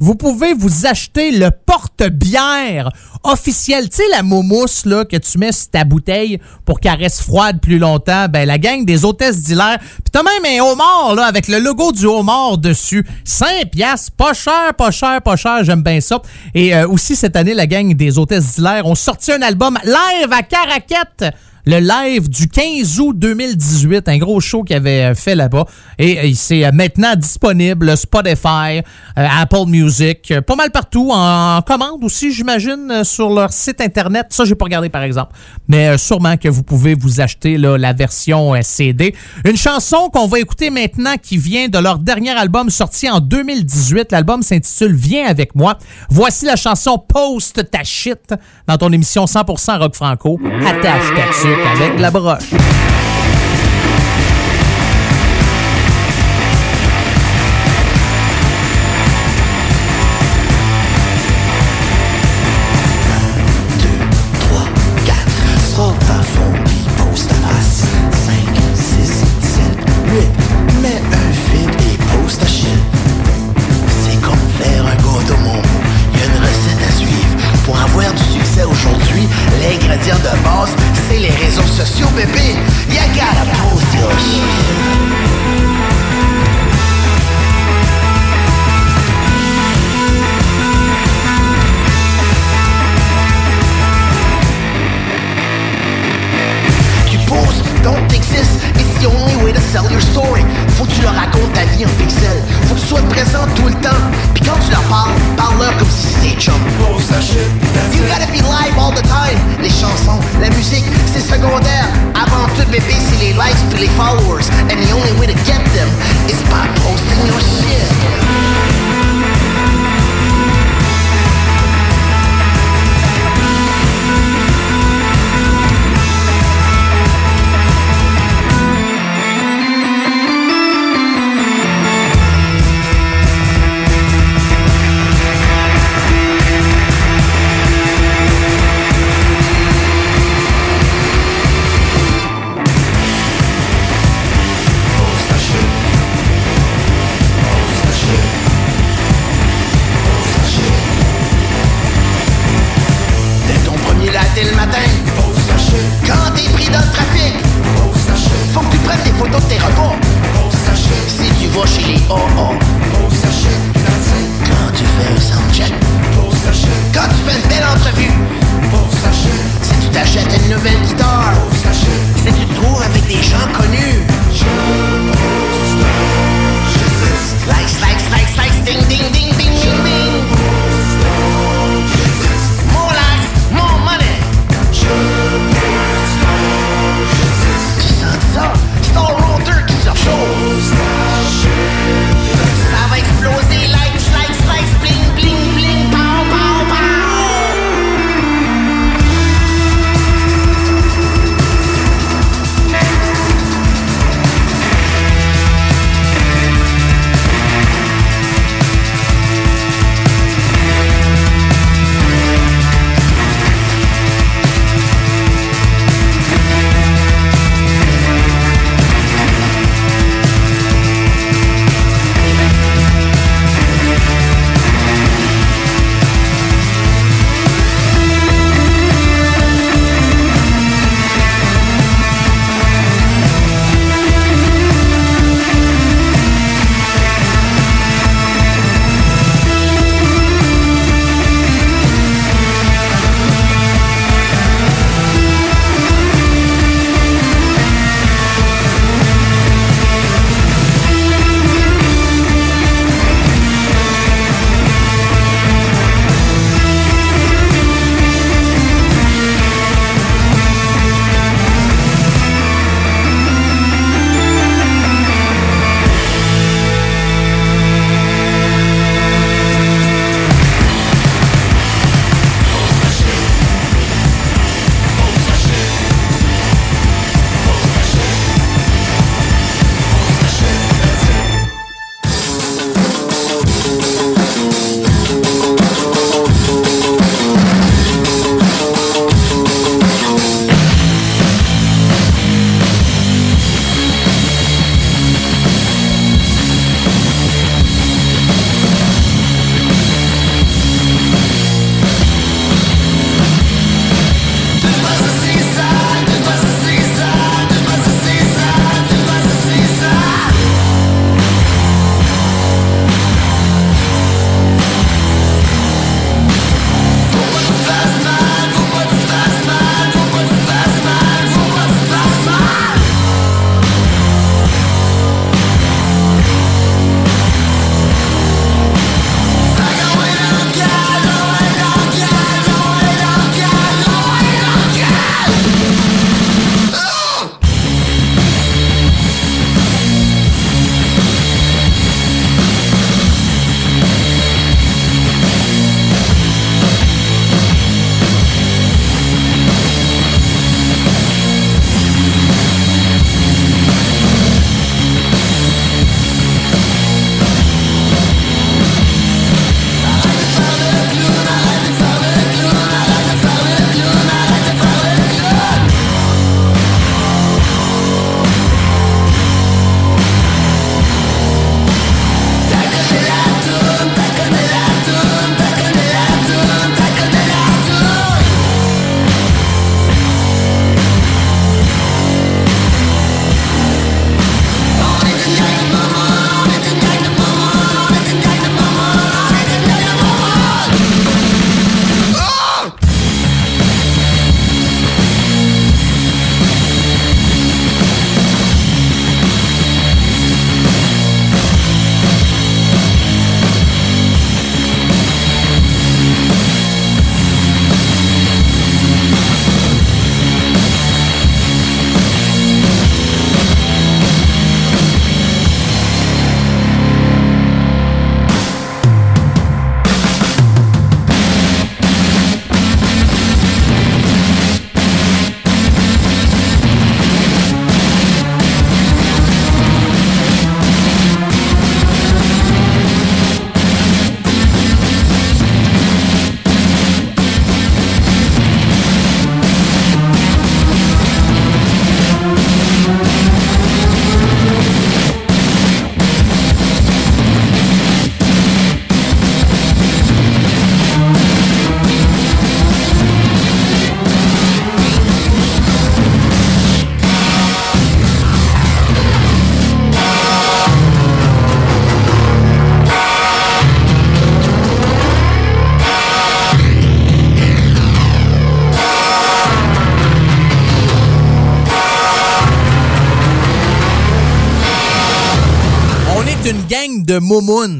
[0.00, 2.90] vous pouvez vous acheter le porte-bière
[3.24, 3.88] officiel.
[3.88, 7.60] Tu sais, la moumousse là, que tu mets sur ta bouteille pour qu'elle reste froide
[7.60, 8.26] plus longtemps.
[8.28, 9.78] Ben, la gang des hôtesses d'hilaire.
[9.80, 13.04] Puis t'as même un homard là, avec le logo du homard dessus.
[13.24, 15.64] 5 piastres, pas cher, pas cher, pas cher.
[15.64, 16.22] J'aime bien ça.
[16.54, 20.32] Et euh, aussi, cette année, la gang des hôtesses d'hilaire ont sorti un album live
[20.32, 21.34] à Caraquette
[21.66, 25.64] le live du 15 août 2018, un gros show qu'il avait euh, fait là-bas.
[25.98, 28.82] Et, euh, c'est euh, maintenant disponible Spotify,
[29.16, 34.26] Apple Music, pas mal partout, en, commande aussi, j'imagine, sur leur site internet.
[34.30, 35.32] Ça, j'ai pas regardé par exemple,
[35.66, 39.14] mais sûrement que vous pouvez vous acheter la version CD.
[39.44, 44.12] Une chanson qu'on va écouter maintenant qui vient de leur dernier album sorti en 2018.
[44.12, 45.78] L'album s'intitule Viens avec moi.
[46.10, 48.34] Voici la chanson Post ta shit
[48.66, 50.38] dans ton émission 100% rock franco.
[50.64, 51.32] Attache ta
[51.64, 52.95] avec la broche.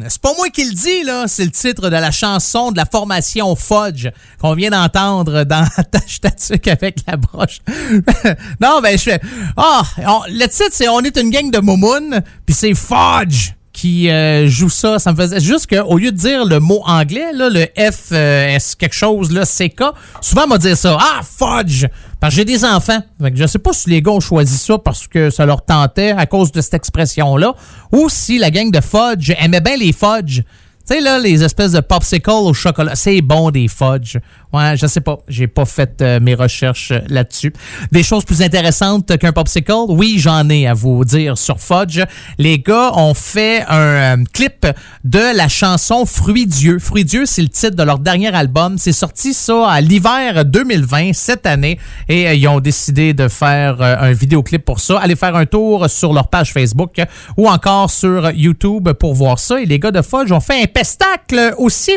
[0.09, 1.27] C'est pas moi qui le dis, là.
[1.29, 4.09] C'est le titre de la chanson de la formation Fudge
[4.41, 7.61] qu'on vient d'entendre dans Tâche Tatuc avec la broche.
[8.61, 9.21] non, ben, je fais.
[9.57, 9.83] Ah,
[10.29, 14.71] le titre, c'est On est une gang de Moumoun, puis c'est Fudge qui euh, joue
[14.71, 14.99] ça.
[14.99, 18.75] Ça me faisait juste qu'au lieu de dire le mot anglais, le F, euh, S
[18.75, 20.97] quelque chose, là, CK, souvent, m'a dire ça.
[20.99, 21.87] Ah, fudge!
[22.19, 23.01] Parce que j'ai des enfants.
[23.21, 25.63] Fait que je sais pas si les gars ont choisi ça parce que ça leur
[25.63, 27.55] tentait à cause de cette expression-là,
[27.93, 30.41] ou si la gang de fudge aimait bien les fudge.
[30.89, 34.17] Tu sais, là, les espèces de popsicles au chocolat, c'est bon des fudge.
[34.57, 35.19] Ouais, je sais pas.
[35.29, 37.53] J'ai pas fait euh, mes recherches euh, là-dessus.
[37.93, 39.73] Des choses plus intéressantes qu'un popsicle?
[39.89, 42.01] Oui, j'en ai à vous dire sur Fudge.
[42.39, 44.67] Les gars ont fait un euh, clip
[45.05, 46.79] de la chanson Fruits Dieu.
[46.79, 48.79] Fruits Dieu, c'est le titre de leur dernier album.
[48.79, 51.79] C'est sorti ça à l'hiver 2020, cette année.
[52.09, 54.99] Et ils ont décidé de faire un vidéoclip pour ça.
[55.01, 57.01] Allez faire un tour sur leur page Facebook
[57.37, 59.61] ou encore sur YouTube pour voir ça.
[59.61, 61.93] Et les gars de Fudge ont fait un pestacle aussi.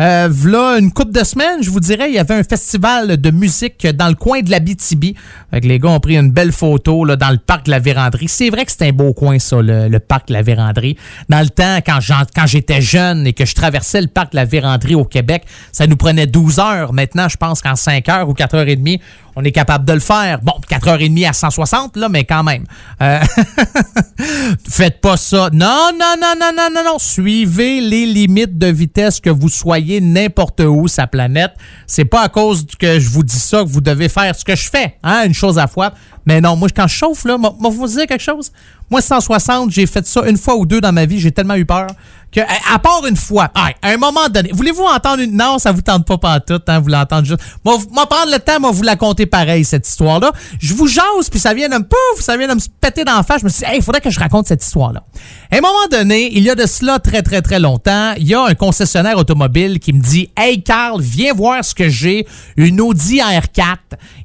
[0.00, 3.30] Euh, v'là une couple de semaines, je vous dirais, il y avait un festival de
[3.30, 5.16] musique dans le coin de la BTB.
[5.62, 8.28] Les gars ont pris une belle photo là, dans le parc de la Vérandrie.
[8.28, 10.96] C'est vrai que c'est un beau coin, ça, le, parc de la Vérandrie.
[11.28, 14.94] Dans le temps, quand j'étais jeune et que je traversais le parc de la Vérandrie
[14.94, 16.92] au Québec, ça nous prenait 12 heures.
[16.92, 19.00] Maintenant, je pense qu'en 5 heures ou 4 heures et demie,
[19.36, 20.40] on est capable de le faire.
[20.42, 22.64] Bon, 4 heures et demie à 160, là, mais quand même.
[23.00, 23.20] Euh,
[24.68, 25.50] Faites pas ça.
[25.52, 26.98] Non, non, non, non, non, non, non.
[26.98, 31.52] Suivez les limites de vitesse que vous soyez n'importe où sa planète.
[31.86, 34.56] C'est pas à cause que je vous dis ça que vous devez faire ce que
[34.56, 35.92] je fais, hein, une chose à fois.
[36.26, 38.52] Mais non, moi, quand je chauffe, là, moi, vous dire quelque chose?
[38.90, 41.18] Moi, 160, j'ai fait ça une fois ou deux dans ma vie.
[41.18, 41.86] J'ai tellement eu peur
[42.32, 45.36] que, à, part une fois, à un moment donné, voulez-vous entendre une.
[45.36, 47.40] Non, ça vous tente pas pantoute, hein, vous l'entendez juste.
[47.64, 50.32] Moi, moi, prendre le temps, moi, vous la compter pareil, cette histoire-là.
[50.60, 53.16] Je vous jase, puis ça vient de me pouf, ça vient de me péter dans
[53.16, 53.40] la face.
[53.40, 55.02] Je me suis dit, hey, il faudrait que je raconte cette histoire-là.
[55.50, 58.34] À un moment donné, il y a de cela très, très, très longtemps, il y
[58.34, 62.26] a un concessionnaire automobile qui me dit, hey, Carl, viens voir ce que j'ai,
[62.56, 63.76] une Audi R4.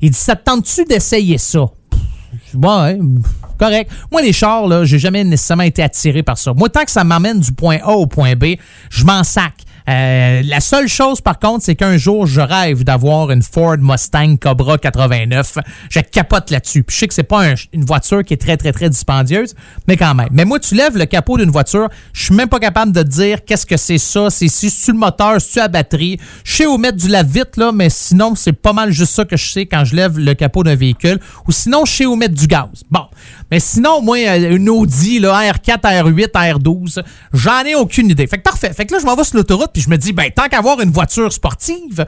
[0.02, 1.66] Il dit, ça te tente-tu d'essayer ça?
[2.54, 3.00] Ouais,
[3.58, 3.92] correct.
[4.12, 6.54] Moi, les chars, là, j'ai jamais nécessairement été attiré par ça.
[6.54, 8.56] Moi, tant que ça m'amène du point A au point B,
[8.90, 9.54] je m'en sac.
[9.88, 14.36] Euh, la seule chose, par contre, c'est qu'un jour, je rêve d'avoir une Ford Mustang
[14.38, 15.60] Cobra 89.
[15.90, 16.84] Je capote là-dessus.
[16.84, 19.54] Puis je sais que c'est pas un- une voiture qui est très, très, très dispendieuse,
[19.88, 20.30] mais quand même.
[20.32, 23.08] Mais moi, tu lèves le capot d'une voiture, je suis même pas capable de te
[23.08, 24.30] dire qu'est-ce que c'est ça.
[24.30, 26.20] C'est si c'est le moteur, c'est la batterie.
[26.44, 29.38] Je sais où mettre du lave-vite, là, mais sinon, c'est pas mal juste ça que
[29.38, 31.20] je sais quand je lève le capot d'un véhicule.
[31.48, 32.70] Ou sinon, je sais où mettre du gaz.
[32.90, 33.06] Bon.
[33.52, 38.26] Mais sinon, moi, euh, une Audi, là, R4, R8, R12, j'en ai aucune idée.
[38.26, 38.74] Fait que parfait.
[38.74, 40.80] Fait que là, je m'en vais sur l'autoroute, puis je me dis, ben, tant qu'avoir
[40.80, 42.06] une voiture sportive,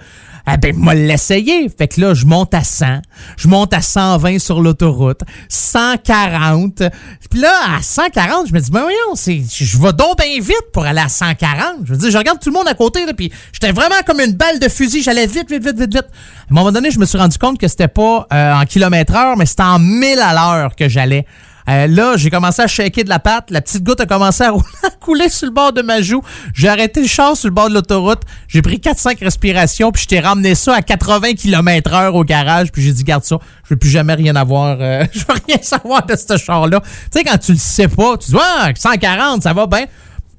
[0.50, 1.68] eh ben, moi, l'essayer.
[1.68, 3.02] Fait que là, je monte à 100,
[3.36, 6.84] je monte à 120 sur l'autoroute, 140.
[7.30, 10.86] Puis là, à 140, je me dis, ben voyons, je vais donc bien vite pour
[10.86, 11.80] aller à 140.
[11.84, 14.22] Je veux dire, je regarde tout le monde à côté, là, puis j'étais vraiment comme
[14.22, 15.04] une balle de fusil.
[15.04, 16.06] J'allais vite, vite, vite, vite, vite.
[16.06, 19.14] À un moment donné, je me suis rendu compte que c'était pas euh, en kilomètre
[19.14, 21.26] heure, mais c'était en 1000 à l'heure que j'allais.
[21.70, 23.52] Euh, là, j'ai commencé à shaker de la patte.
[23.52, 24.54] La petite goutte a commencé à
[25.00, 26.22] couler sur le bord de ma joue.
[26.54, 28.22] J'ai arrêté le char sur le bord de l'autoroute.
[28.48, 32.72] J'ai pris 4-5 respirations, puis je t'ai ramené ça à 80 km heure au garage.
[32.72, 34.78] Puis j'ai dit, garde ça, je veux plus jamais rien avoir.
[34.80, 36.80] euh, je veux rien savoir de ce char-là.
[36.82, 39.86] Tu sais, quand tu le sais pas, tu dis, ah, 140, ça va bien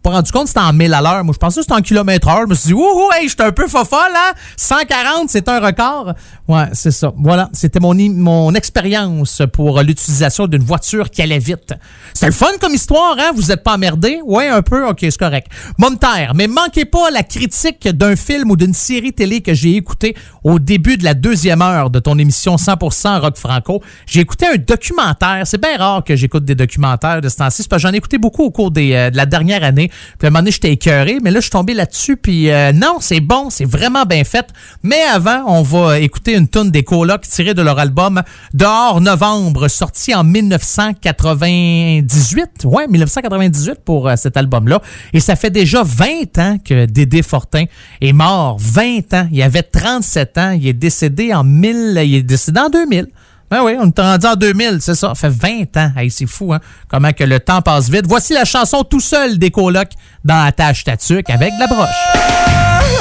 [0.03, 1.25] pas rendu compte c'était en 1000 à l'heure.
[1.25, 2.43] Moi, je pensais que c'était en kilomètre heure.
[2.43, 4.33] Je me suis dit, ouh, hey, j'étais un peu fofolle, hein?
[4.57, 6.15] 140, c'est un record.
[6.47, 7.13] Ouais, c'est ça.
[7.17, 11.75] Voilà, c'était mon, mon expérience pour l'utilisation d'une voiture qui allait vite.
[12.15, 13.31] C'est le fun comme histoire, hein?
[13.35, 14.21] Vous êtes pas emmerdé?
[14.25, 14.87] Ouais, un peu?
[14.87, 15.49] Ok, c'est correct.
[15.79, 20.17] Momentaire, mais manquez pas la critique d'un film ou d'une série télé que j'ai écouté
[20.45, 23.83] au début de la deuxième heure de ton émission 100% Rock Franco.
[24.07, 25.43] J'ai écouté un documentaire.
[25.47, 27.67] C'est bien rare que j'écoute des documentaires de ce temps-ci.
[27.69, 29.88] Parce que j'en ai écouté beaucoup au cours des, euh, de la dernière année.
[29.89, 32.17] Puis à un moment donné, j'étais écœuré, mais là, je suis tombé là-dessus.
[32.17, 34.47] Puis euh, non, c'est bon, c'est vraiment bien fait.
[34.83, 38.23] Mais avant, on va écouter une tune des colocs tirée de leur album
[38.55, 42.65] Dehors Novembre, sorti en 1998.
[42.65, 44.81] Ouais, 1998 pour euh, cet album-là.
[45.13, 47.65] Et ça fait déjà 20 ans que Dédé Fortin
[48.01, 48.57] est mort.
[48.61, 49.29] 20 ans.
[49.33, 50.51] Il avait 37 ans.
[50.51, 52.01] Il est décédé en 1000.
[52.05, 53.07] Il est décédé en 2000.
[53.51, 55.15] Ben oui, on est rendu en 2000, c'est ça.
[55.15, 55.93] Ça fait 20 ans.
[55.97, 56.61] Hey, c'est fou, hein?
[56.89, 58.07] Comment que le temps passe vite.
[58.07, 59.93] Voici la chanson Tout seul des colocs
[60.25, 61.89] dans la tâche tatuc avec la broche.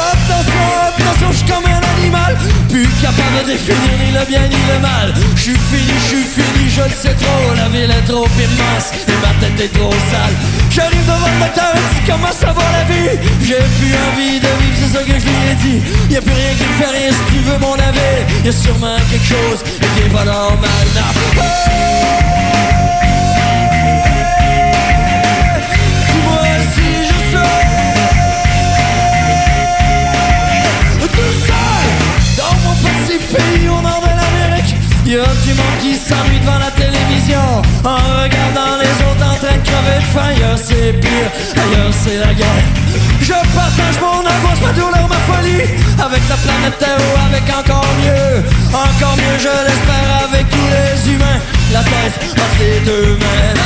[0.09, 1.66] Attention, attention, un
[2.69, 5.13] Plus capable de définir ni le bien ni le mal.
[5.35, 7.53] Je suis fini, je suis fini, je le sais trop.
[7.55, 10.35] La ville est trop immense et ma tête est trop sale.
[10.69, 13.19] J'arrive devant le il dit comment ça va la vie?
[13.41, 15.79] J'ai plus envie de vivre, c'est ça que je lui ai dit.
[16.13, 18.45] Y'a plus rien qui me fait rien si tu veux mon avis.
[18.45, 20.87] Y'a sûrement quelque chose qui est pas normal.
[20.95, 22.76] Non.
[35.07, 37.39] Y a du monde qui s'ennuie devant la télévision
[37.85, 40.35] En regardant les autres en train de crever de faim.
[40.35, 42.67] Ailleurs c'est pire, ailleurs c'est la guerre
[43.21, 45.63] Je partage mon angoisse, ma douleur, ma folie.
[45.97, 48.43] Avec la planète Terre ou avec encore mieux.
[48.73, 51.39] Encore mieux je l'espère avec tous les humains.
[51.71, 53.57] La tête entre les deux mains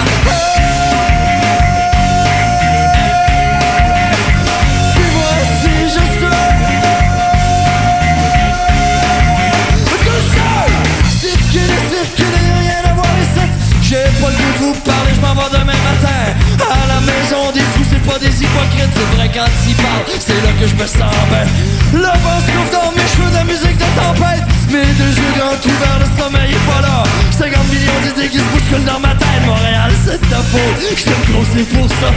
[18.20, 21.46] des hypocrites C'est vrai quand ils parlent, c'est là que je me sens bien.
[21.94, 24.44] Le vent souffle dans mes cheveux de musique de tempête.
[24.70, 27.04] Mes deux yeux grands ouverts, le sommeil est pas là.
[27.32, 29.46] 50 millions d'idées qui se bousculent dans ma tête.
[29.46, 32.12] Montréal, c'est ta faute, je t'aime gros, c'est pour ça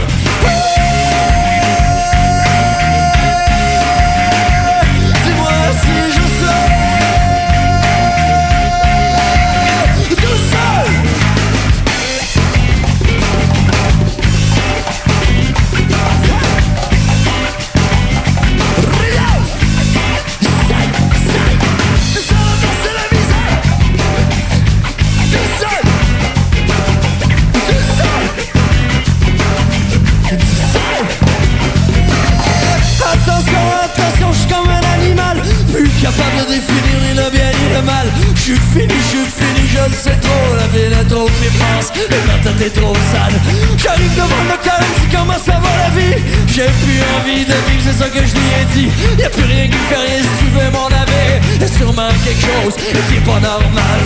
[41.95, 43.37] dépense et ma tête est trop sale.
[43.77, 46.21] J'arrive devant le me dit comment ça va la vie?
[46.47, 48.89] J'ai plus envie de vivre, c'est ça que je lui ai dit.
[49.21, 51.61] Y'a plus rien qui me fait rien si tu veux avis.
[51.61, 52.75] Y'a sûrement quelque chose?
[53.09, 53.99] Qui est pas normal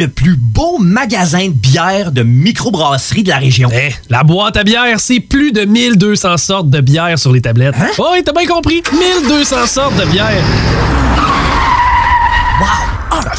[0.00, 3.68] le plus beau magasin de bière de microbrasserie de la région.
[3.70, 7.74] Eh, la boîte à bière, c'est plus de 1200 sortes de bière sur les tablettes.
[7.98, 8.82] Oh, oui, t'as bien compris.
[8.92, 10.99] 1200 sortes de bière.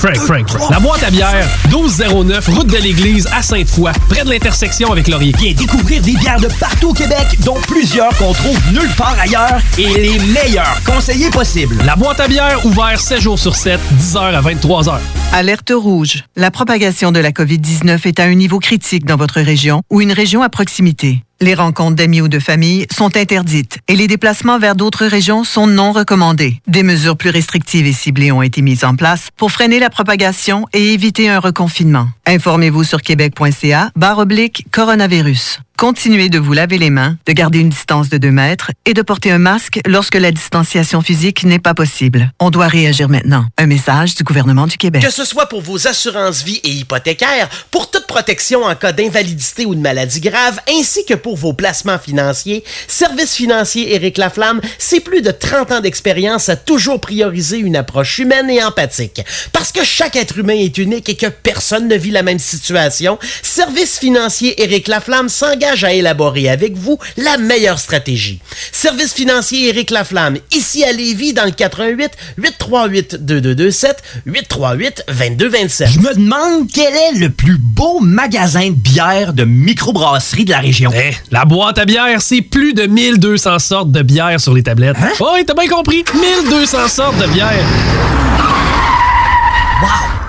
[0.01, 0.71] Frank, Frank, Frank.
[0.71, 5.31] La boîte à bière, 1209, route de l'église à Sainte-Foy, près de l'intersection avec Laurier.
[5.37, 9.61] Viens découvrir des bières de partout au Québec, dont plusieurs qu'on trouve nulle part ailleurs
[9.77, 11.77] et les meilleurs conseillers possibles.
[11.85, 14.97] La boîte à bière, ouvert 7 jours sur 7, 10h à 23h.
[15.33, 16.23] Alerte rouge.
[16.35, 20.13] La propagation de la COVID-19 est à un niveau critique dans votre région ou une
[20.13, 21.21] région à proximité.
[21.41, 25.65] Les rencontres d'amis ou de famille sont interdites et les déplacements vers d'autres régions sont
[25.65, 26.61] non recommandés.
[26.67, 30.67] Des mesures plus restrictives et ciblées ont été mises en place pour freiner la propagation
[30.71, 32.09] et éviter un reconfinement.
[32.27, 35.61] Informez-vous sur québec.ca barre oblique coronavirus.
[35.81, 39.01] Continuez de vous laver les mains, de garder une distance de 2 mètres et de
[39.01, 42.31] porter un masque lorsque la distanciation physique n'est pas possible.
[42.39, 43.47] On doit réagir maintenant.
[43.57, 45.01] Un message du gouvernement du Québec.
[45.01, 49.65] Que ce soit pour vos assurances vie et hypothécaires, pour toute protection en cas d'invalidité
[49.65, 54.99] ou de maladie grave, ainsi que pour vos placements financiers, Service financier Éric Laflamme, c'est
[54.99, 59.21] plus de 30 ans d'expérience à toujours prioriser une approche humaine et empathique.
[59.51, 63.17] Parce que chaque être humain est unique et que personne ne vit la même situation,
[63.41, 68.39] Service financier Éric Laflamme s'engage à élaborer avec vous la meilleure stratégie.
[68.71, 75.89] Service financier Éric Laflamme, ici à Lévis, dans le 88 838 2227 838 2227.
[75.89, 80.59] Je me demande quel est le plus beau magasin de bière de microbrasserie de la
[80.59, 80.91] région.
[80.93, 84.97] Eh, la boîte à bière, c'est plus de 1200 sortes de bière sur les tablettes.
[85.19, 86.03] Oh, oui, t'as bien compris.
[86.13, 87.65] 1200 sortes de bière.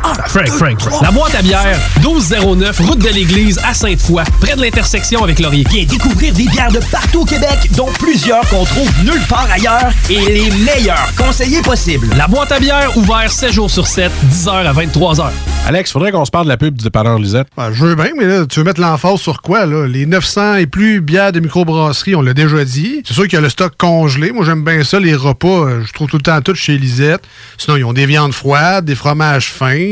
[0.02, 1.02] Frank, Frank, Frank.
[1.02, 5.64] La boîte à bière, 1209, route de l'église à Sainte-Foy, près de l'intersection avec Laurier.
[5.70, 9.90] Viens découvrir des bières de partout au Québec, dont plusieurs qu'on trouve nulle part ailleurs
[10.10, 12.08] et les meilleurs conseillers possibles.
[12.16, 15.30] La boîte à bière, ouvert 7 jours sur 7, 10h à 23h.
[15.66, 17.46] Alex, faudrait qu'on se parle de la pub du dépanneur Lisette.
[17.56, 19.86] Ben, je veux bien, mais là, tu veux mettre l'emphase sur quoi, là?
[19.86, 23.02] Les 900 et plus bières de microbrasserie, on l'a déjà dit.
[23.06, 24.32] C'est sûr qu'il y a le stock congelé.
[24.32, 25.46] Moi, j'aime bien ça, les repas.
[25.68, 27.22] euh, Je trouve tout le temps tout chez Lisette.
[27.58, 29.91] Sinon, ils ont des viandes froides, des fromages fins,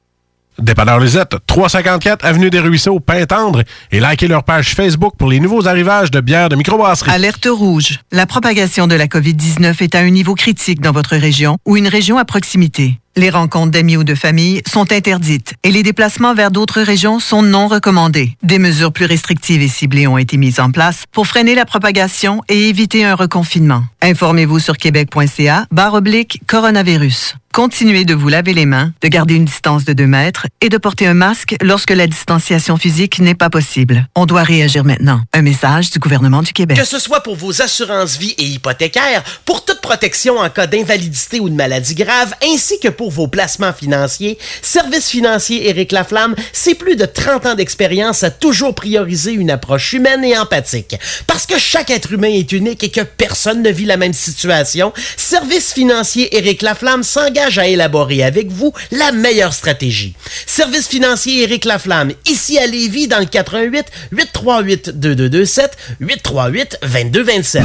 [0.61, 5.67] Dépanneur Lisette, 354 Avenue des Ruisseaux, Pintendre, et likez leur page Facebook pour les nouveaux
[5.67, 7.11] arrivages de bières de microbrasserie.
[7.11, 7.99] Alerte rouge.
[8.11, 11.87] La propagation de la COVID-19 est à un niveau critique dans votre région ou une
[11.87, 12.99] région à proximité.
[13.17, 17.41] Les rencontres d'amis ou de famille sont interdites et les déplacements vers d'autres régions sont
[17.41, 18.37] non recommandés.
[18.41, 22.41] Des mesures plus restrictives et ciblées ont été mises en place pour freiner la propagation
[22.47, 23.83] et éviter un reconfinement.
[24.01, 27.35] Informez-vous sur québec.ca barre oblique coronavirus.
[27.53, 30.77] Continuez de vous laver les mains, de garder une distance de 2 mètres et de
[30.77, 34.07] porter un masque lorsque la distanciation physique n'est pas possible.
[34.15, 35.19] On doit réagir maintenant.
[35.33, 36.77] Un message du gouvernement du Québec.
[36.77, 41.41] Que ce soit pour vos assurances vie et hypothécaires, pour toute protection en cas d'invalidité
[41.41, 46.75] ou de maladie grave, ainsi que pour vos placements financiers, Service financier Éric Laflamme, c'est
[46.75, 50.95] plus de 30 ans d'expérience à toujours prioriser une approche humaine et empathique.
[51.27, 54.93] Parce que chaque être humain est unique et que personne ne vit la même situation,
[55.17, 60.13] Service financier Éric Laflamme s'engage à élaborer avec vous la meilleure stratégie.
[60.45, 67.63] Service financier Éric Laflamme, ici à Lévis, dans le 88 838 2227 838 2227.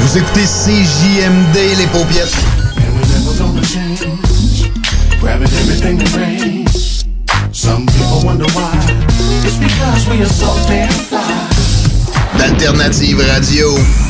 [0.00, 2.30] Vous écoutez CJMD, les fly.
[12.38, 14.09] D'Alternative Radio.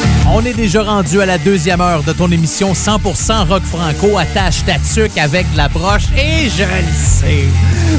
[0.33, 4.17] On est déjà rendu à la deuxième heure de ton émission 100% rock franco.
[4.17, 6.03] Attache ta tuque avec la broche.
[6.17, 7.45] Et je le sais,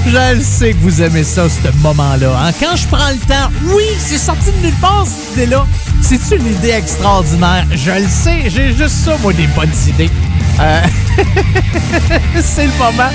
[0.06, 2.32] je le sais que vous aimez ça, ce moment-là.
[2.46, 2.50] hein.
[2.58, 5.66] Quand je prends le temps, oui, c'est sorti de nulle part, cette idée-là.
[6.00, 7.66] C'est une idée extraordinaire?
[7.70, 10.10] Je le sais, j'ai juste ça, moi, des bonnes idées.
[10.58, 10.80] Euh,
[12.42, 13.10] c'est le moment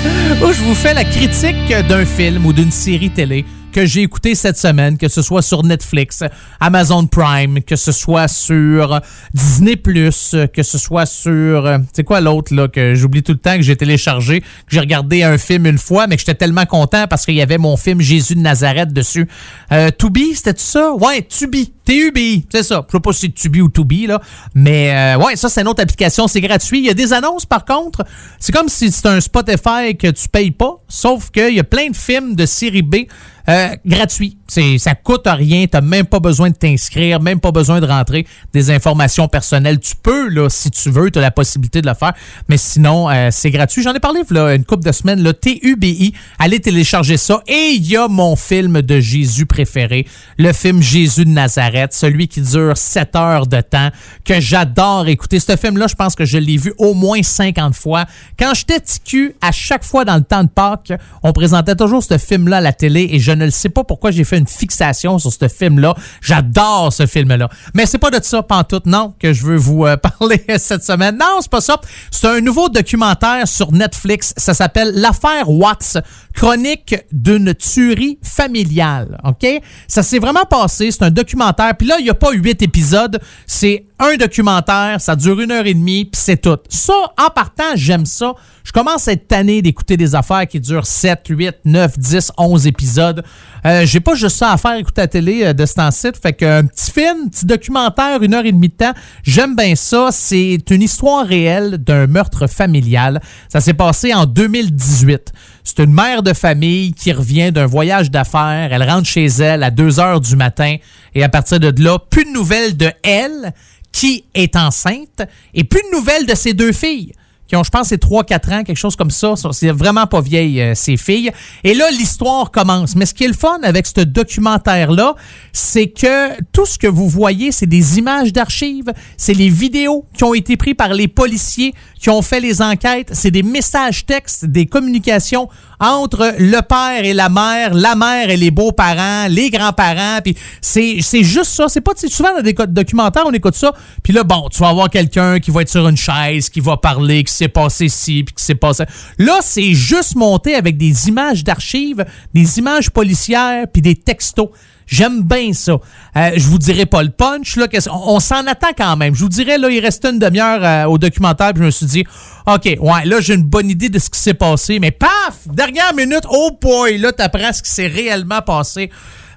[0.46, 4.34] où je vous fais la critique d'un film ou d'une série télé que j'ai écouté
[4.34, 6.24] cette semaine, que ce soit sur Netflix,
[6.60, 9.00] Amazon Prime, que ce soit sur
[9.34, 11.66] Disney+, que ce soit sur...
[11.66, 14.80] euh, C'est quoi l'autre, là, que j'oublie tout le temps, que j'ai téléchargé, que j'ai
[14.80, 17.76] regardé un film une fois, mais que j'étais tellement content parce qu'il y avait mon
[17.76, 19.28] film Jésus de Nazareth dessus.
[19.72, 20.92] Euh, Tubi, c'était ça?
[20.94, 21.72] Ouais, Tubi.
[21.88, 22.84] T-U-B, c'est ça.
[22.86, 24.20] Je sais pas si c'est Tubi ou Tubi, là.
[24.54, 26.80] Mais euh, ouais, ça, c'est une autre application, c'est gratuit.
[26.80, 28.04] Il y a des annonces, par contre.
[28.38, 31.88] C'est comme si c'était un Spotify que tu payes pas, sauf qu'il y a plein
[31.88, 33.06] de films de série B
[33.48, 34.36] euh, gratuits.
[34.78, 38.70] Ça coûte rien, t'as même pas besoin de t'inscrire, même pas besoin de rentrer des
[38.70, 39.78] informations personnelles.
[39.78, 42.12] Tu peux, là, si tu veux, tu as la possibilité de le faire,
[42.48, 43.82] mais sinon, euh, c'est gratuit.
[43.82, 46.12] J'en ai parlé là, une couple de semaines, là, TUBI.
[46.38, 47.42] Allez télécharger ça.
[47.46, 50.06] Et il y a mon film de Jésus préféré,
[50.38, 53.88] le film Jésus de Nazareth, celui qui dure 7 heures de temps,
[54.24, 55.40] que j'adore écouter.
[55.40, 58.04] Ce film-là, je pense que je l'ai vu au moins 50 fois.
[58.38, 62.18] Quand j'étais TQ, à chaque fois dans le temps de Pâques, on présentait toujours ce
[62.18, 65.18] film-là à la télé et je ne le sais pas pourquoi j'ai fait une fixation
[65.18, 65.94] sur ce film-là.
[66.20, 67.48] J'adore ce film-là.
[67.74, 71.16] Mais c'est pas de ça, pantoute, non, que je veux vous euh, parler cette semaine.
[71.18, 71.80] Non, c'est pas ça.
[72.10, 74.34] C'est un nouveau documentaire sur Netflix.
[74.36, 75.98] Ça s'appelle L'affaire Watts,
[76.34, 79.18] chronique d'une tuerie familiale.
[79.24, 79.46] OK?
[79.86, 80.90] Ça s'est vraiment passé.
[80.90, 81.67] C'est un documentaire.
[81.74, 83.20] Puis là, il n'y a pas huit épisodes.
[83.46, 85.00] C'est un documentaire.
[85.00, 86.04] Ça dure une heure et demie.
[86.04, 86.58] Puis c'est tout.
[86.68, 88.32] Ça, en partant, j'aime ça.
[88.64, 92.66] Je commence à être tanné d'écouter des affaires qui durent 7, 8, 9, 10, 11
[92.66, 93.24] épisodes.
[93.64, 96.08] Euh, J'ai pas juste ça à faire écouter la télé euh, de ce temps-ci.
[96.20, 98.92] Fait qu'un petit film, petit documentaire, une heure et demie de temps,
[99.22, 100.08] j'aime bien ça.
[100.12, 103.22] C'est une histoire réelle d'un meurtre familial.
[103.48, 105.32] Ça s'est passé en 2018.
[105.68, 108.72] C'est une mère de famille qui revient d'un voyage d'affaires.
[108.72, 110.76] Elle rentre chez elle à 2 heures du matin
[111.14, 113.52] et à partir de là, plus de nouvelles de elle
[113.92, 115.20] qui est enceinte
[115.52, 117.12] et plus de nouvelles de ses deux filles
[117.48, 119.34] qui ont, je pense, c'est 3-4 ans, quelque chose comme ça.
[119.52, 121.32] C'est vraiment pas vieille, euh, ces filles.
[121.64, 122.94] Et là, l'histoire commence.
[122.94, 125.14] Mais ce qui est le fun avec ce documentaire-là,
[125.52, 130.24] c'est que tout ce que vous voyez, c'est des images d'archives, c'est les vidéos qui
[130.24, 134.44] ont été prises par les policiers qui ont fait les enquêtes, c'est des messages textes,
[134.44, 135.48] des communications
[135.80, 140.98] entre le père et la mère, la mère et les beaux-parents, les grands-parents, puis c'est
[141.00, 143.72] c'est juste ça, c'est pas souvent dans des documentaires on écoute ça,
[144.02, 146.76] puis là bon, tu vas avoir quelqu'un qui va être sur une chaise, qui va
[146.76, 148.84] parler, qui s'est passé ci, puis qui s'est passé
[149.18, 154.48] Là, c'est juste monté avec des images d'archives, des images policières, puis des textos.
[154.86, 155.72] J'aime bien ça.
[156.16, 159.14] Euh, je vous dirai pas le punch, là, on, on s'en attend quand même.
[159.14, 161.86] Je vous dirais, là, il restait une demi-heure euh, au documentaire, puis je me suis
[161.86, 162.04] dit,
[162.46, 165.46] OK, ouais, là, j'ai une bonne idée de ce qui s'est passé, mais paf!
[165.46, 168.90] Dernière minute, oh boy, là, t'apprends ce qui s'est réellement passé.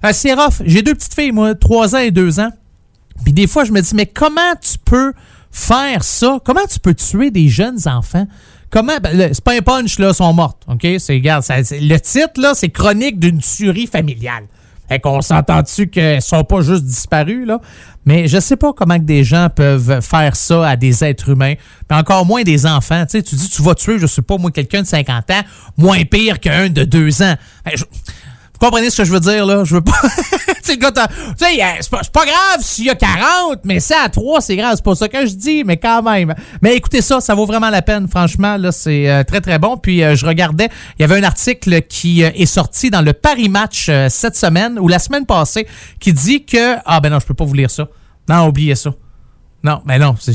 [0.06, 0.62] Euh, c'est rough.
[0.66, 2.50] J'ai deux petites filles, moi, trois ans et deux ans.
[3.24, 5.14] Puis des fois, je me dis, mais comment tu peux
[5.52, 6.40] faire ça?
[6.44, 8.28] Comment tu peux tuer des jeunes enfants?
[8.70, 8.98] Comment?
[9.04, 10.64] Ben, le- c'est punch, là, sont mortes.
[10.68, 10.88] OK?
[10.98, 14.44] C'est, regarde, le titre, là, c'est Chronique d'une tuerie familiale.
[14.88, 17.62] Fait qu'on s'entend-tu qu'elles sont pas juste disparues, là?
[18.06, 21.54] Mais je sais pas comment des gens peuvent faire ça à des êtres humains,
[21.88, 23.06] puis encore moins des enfants.
[23.06, 25.42] Tu sais, tu dis, tu vas tuer, je sais pas, moi, quelqu'un de 50 ans,
[25.78, 27.36] moins pire qu'un de 2 ans.
[27.66, 27.84] Vous
[28.62, 29.64] comprenez ce que je veux dire, là?
[29.64, 29.92] Je veux pas.
[30.64, 34.56] tu sais, euh, c'est pas, grave s'il y a 40, mais ça à 3, c'est
[34.56, 34.74] grave.
[34.76, 36.34] C'est pas ça que je dis, mais quand même.
[36.62, 38.58] Mais écoutez ça, ça vaut vraiment la peine, franchement.
[38.58, 39.78] Là, c'est euh, très, très bon.
[39.78, 43.50] Puis, euh, je regardais, il y avait un article qui est sorti dans le Paris
[43.50, 45.68] Match cette semaine ou la semaine passée
[46.00, 46.76] qui dit que.
[46.86, 47.88] Ah, ben non, je peux pas vous lire ça.
[48.30, 48.92] Non, oubliez ça.
[49.64, 50.34] Non, mais non, si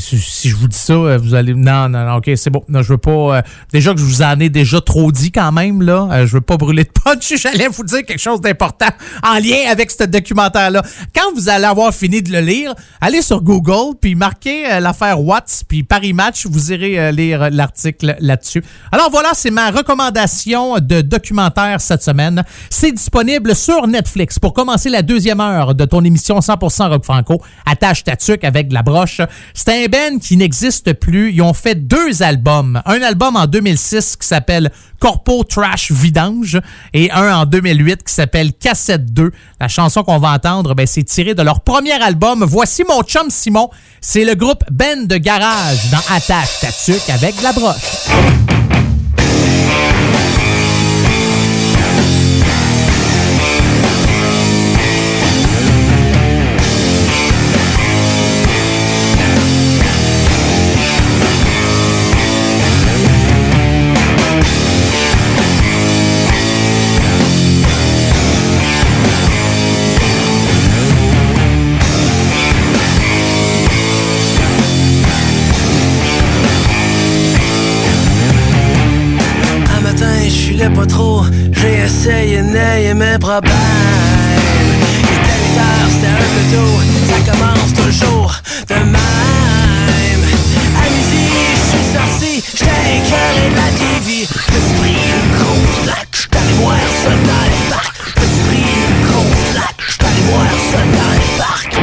[0.48, 1.52] je vous dis ça, euh, vous allez.
[1.52, 2.62] Non, non, non, ok, c'est bon.
[2.68, 3.10] Non, je veux pas.
[3.38, 6.08] euh, déjà que je vous en ai déjà trop dit quand même, là.
[6.12, 7.34] euh, je veux pas brûler de punch.
[7.40, 8.86] J'allais vous dire quelque chose d'important
[9.24, 10.82] en lien avec ce documentaire-là.
[11.12, 15.64] Quand vous allez avoir fini de le lire, allez sur Google, puis marquez l'affaire Watts,
[15.66, 18.62] puis Paris Match, vous irez lire l'article là-dessus.
[18.92, 22.44] Alors voilà, c'est ma recommandation de documentaire cette semaine.
[22.70, 24.38] C'est disponible sur Netflix.
[24.38, 28.68] Pour commencer la deuxième heure de ton émission 100% Rock Franco, attache ta tuque avec
[28.68, 29.15] de la broche.
[29.54, 31.32] C'est un band qui n'existe plus.
[31.32, 32.82] Ils ont fait deux albums.
[32.84, 36.60] Un album en 2006 qui s'appelle Corpo Trash Vidange
[36.94, 39.30] et un en 2008 qui s'appelle Cassette 2.
[39.60, 42.44] La chanson qu'on va entendre, ben, c'est tiré de leur premier album.
[42.44, 43.70] Voici mon chum Simon.
[44.00, 48.65] C'est le groupe Ben de Garage dans Attache ta tuque avec de la broche.
[83.18, 83.52] Problèmes.
[84.98, 86.74] Il était 8 heures, c'était un peu tôt,
[87.08, 88.32] ça commence toujours
[88.68, 90.24] de même.
[90.76, 91.24] À midi,
[91.54, 94.08] je suis sorti, j'étais écœuré de la TV.
[94.26, 97.94] Je me suis pris une grosse plaque, j'étais voir ça dans les parcs.
[98.16, 101.76] Je me suis pris une grosse plaque, j'étais voir ça dans les parcs.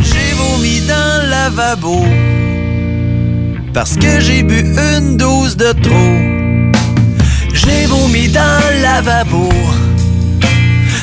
[0.00, 1.96] J'ai vomi dans le lavabo
[3.72, 6.18] Parce que j'ai bu une dose de trop.
[7.54, 9.48] J'ai vomi dans le lavabo.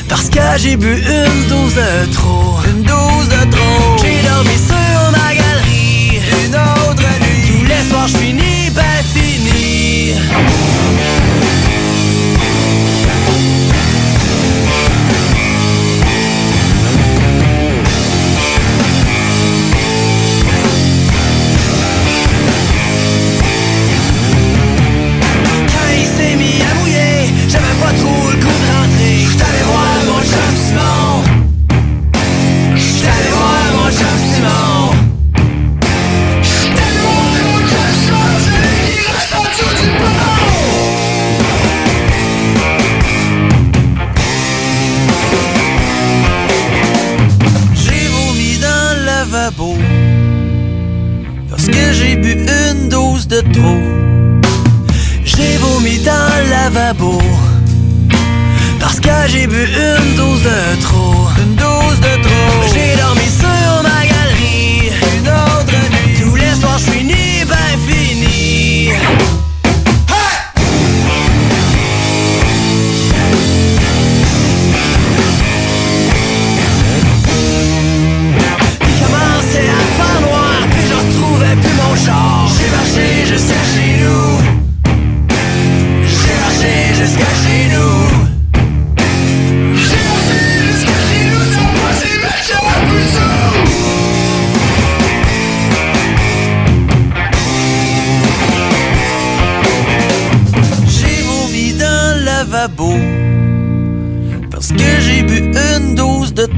[0.08, 2.58] Parce que j'ai bu une dose de trop.
[2.68, 3.96] Une dose de trop.
[4.00, 6.20] J'ai dormi sur ma galerie.
[6.46, 7.50] Une autre nuit.
[7.50, 10.14] Tous les soirs je ben fini
[55.40, 57.18] J'ai vomi dans le lavabo.
[58.78, 61.28] Parce que j'ai bu une dose de trop.
[61.42, 62.69] Une dose de trop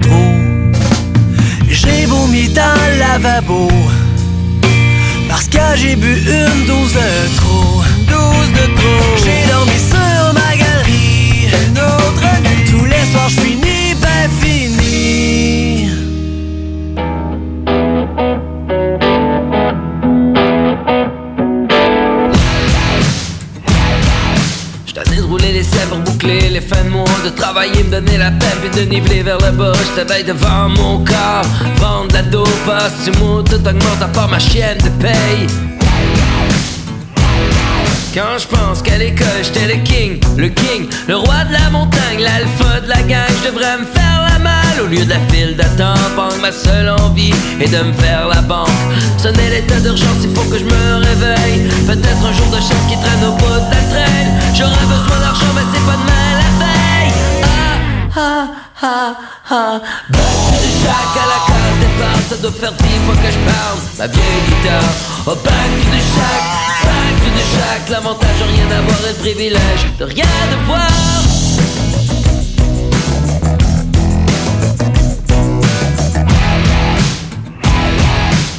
[0.02, 0.32] trop.
[1.68, 3.68] J'ai vomi dans le lavabo.
[5.28, 7.82] Parce que j'ai bu une dose de trop.
[8.08, 9.16] Dose de trop.
[9.24, 9.71] J'ai dormi
[27.92, 31.44] donner la peine puis de niveler vers le bas J't'avais devant mon corps
[31.76, 32.48] Vendre la dope,
[33.02, 35.46] si moi tout augmente à part ma chienne de paye
[38.14, 42.20] quand je pense qu'à l'école j'étais le king, le king, le roi de la montagne,
[42.20, 45.56] l'alpha de la gang, je devrais me faire la malle au lieu de la file
[45.56, 46.02] d'attente.
[46.42, 48.68] Ma seule envie est de me faire la banque.
[49.16, 51.68] Sonner l'état d'urgence, il faut que je me réveille.
[51.86, 54.30] Peut-être un jour de chance qui traîne au bout de la traîne.
[54.54, 57.12] J'aurais besoin d'argent, mais c'est pas demain la veille.
[57.44, 57.61] Ah,
[58.14, 59.80] ah.
[60.10, 60.22] Bac
[60.52, 63.78] de Jacques à la case départ, ça doit faire dix fois que je parle.
[63.98, 64.92] Ma vieille guitare,
[65.26, 66.50] au bac de Jacques,
[66.84, 67.88] bac de Jacques.
[67.90, 71.21] L'avantage de rien avoir et le privilège de rien devoir.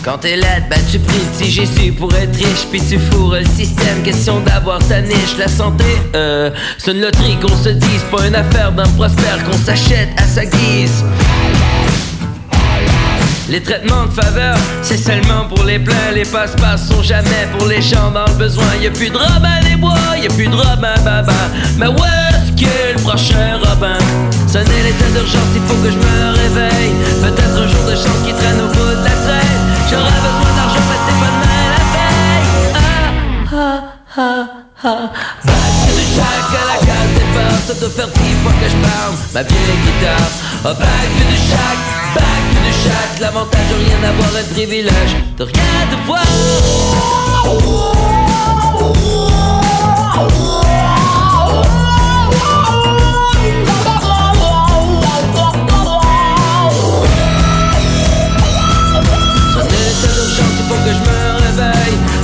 [0.03, 3.45] Quand t'es laide, ben tu pries petit Jésus pour être riche Puis tu fourres le
[3.45, 8.27] système, question d'avoir ta niche La santé, euh, c'est une loterie qu'on se dise Pas
[8.27, 11.05] une affaire d'un prospère qu'on s'achète à sa guise.
[13.47, 17.81] Les traitements de faveur, c'est seulement pour les pleins Les passe-passe sont jamais pour les
[17.81, 18.65] gens dans le besoin.
[18.81, 21.31] Y'a plus de Robin des Bois, y'a plus de Robin Baba.
[21.77, 23.97] Mais où est-ce qu'est le prochain Robin?
[24.47, 26.91] Sonner l'état d'urgence, il faut que je me réveille.
[27.21, 29.42] Peut-être un jour de chance qui traîne au bout de la traîne
[29.93, 31.31] J'aurais besoin d'argent, mais c'est pas
[31.73, 32.49] la veille
[33.53, 33.79] Ah,
[34.17, 35.11] ah, ah, ah.
[35.45, 39.15] Bac de à la case départ Ça doit faire dix fois que je parle.
[39.33, 40.29] Ma vieille guitare
[40.65, 43.19] Oh, bac de Jacques, bac de Jacques.
[43.21, 46.25] L'avantage de rien avoir le privilège De rien devoir
[50.23, 50.52] Sonner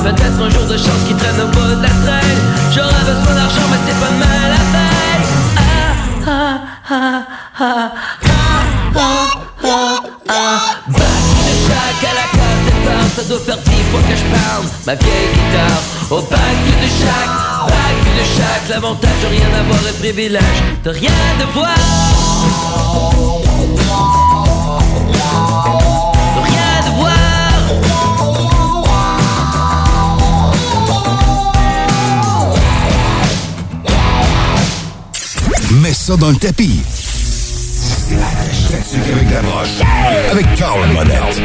[0.09, 2.39] Peut-être un jour de chance qui traîne au bout de la traîne.
[2.73, 5.27] J'aurais besoin d'argent mais c'est pas demain la veille.
[5.55, 5.61] Ah,
[6.25, 6.57] ah,
[6.89, 7.21] ah,
[7.59, 7.91] ah, ah,
[8.95, 9.27] ah,
[9.65, 9.99] ah,
[10.29, 10.59] ah
[11.67, 14.65] Jacques à la case départ Ça doit faire dix fois que je parle.
[14.87, 19.91] Ma vieille guitare Au bac de Jacques, bac de Jacques L'avantage de rien avoir le
[19.99, 21.77] privilège De rien devoir
[35.71, 36.81] Mets ça dans le tapis.
[38.71, 39.67] Tactique avec la broche.
[40.31, 41.41] Avec Carl Monette.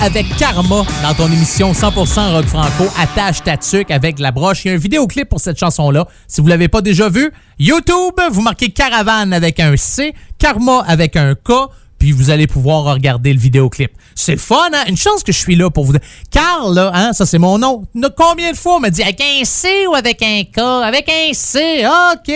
[0.00, 4.64] Avec Karma dans ton émission 100% rock franco attache ta tuque avec la broche.
[4.64, 6.06] Il y a un vidéoclip pour cette chanson-là.
[6.26, 11.16] Si vous l'avez pas déjà vu, YouTube, vous marquez Caravane avec un C, Karma avec
[11.16, 11.52] un K,
[11.98, 13.90] puis vous allez pouvoir regarder le vidéoclip.
[14.14, 14.84] C'est fun, hein?
[14.88, 15.94] Une chance que je suis là pour vous.
[16.30, 17.84] Carl, là, hein, ça c'est mon nom.
[18.16, 20.58] Combien de fois on m'a dit avec un C ou avec un K?
[20.58, 22.32] Avec un C, OK.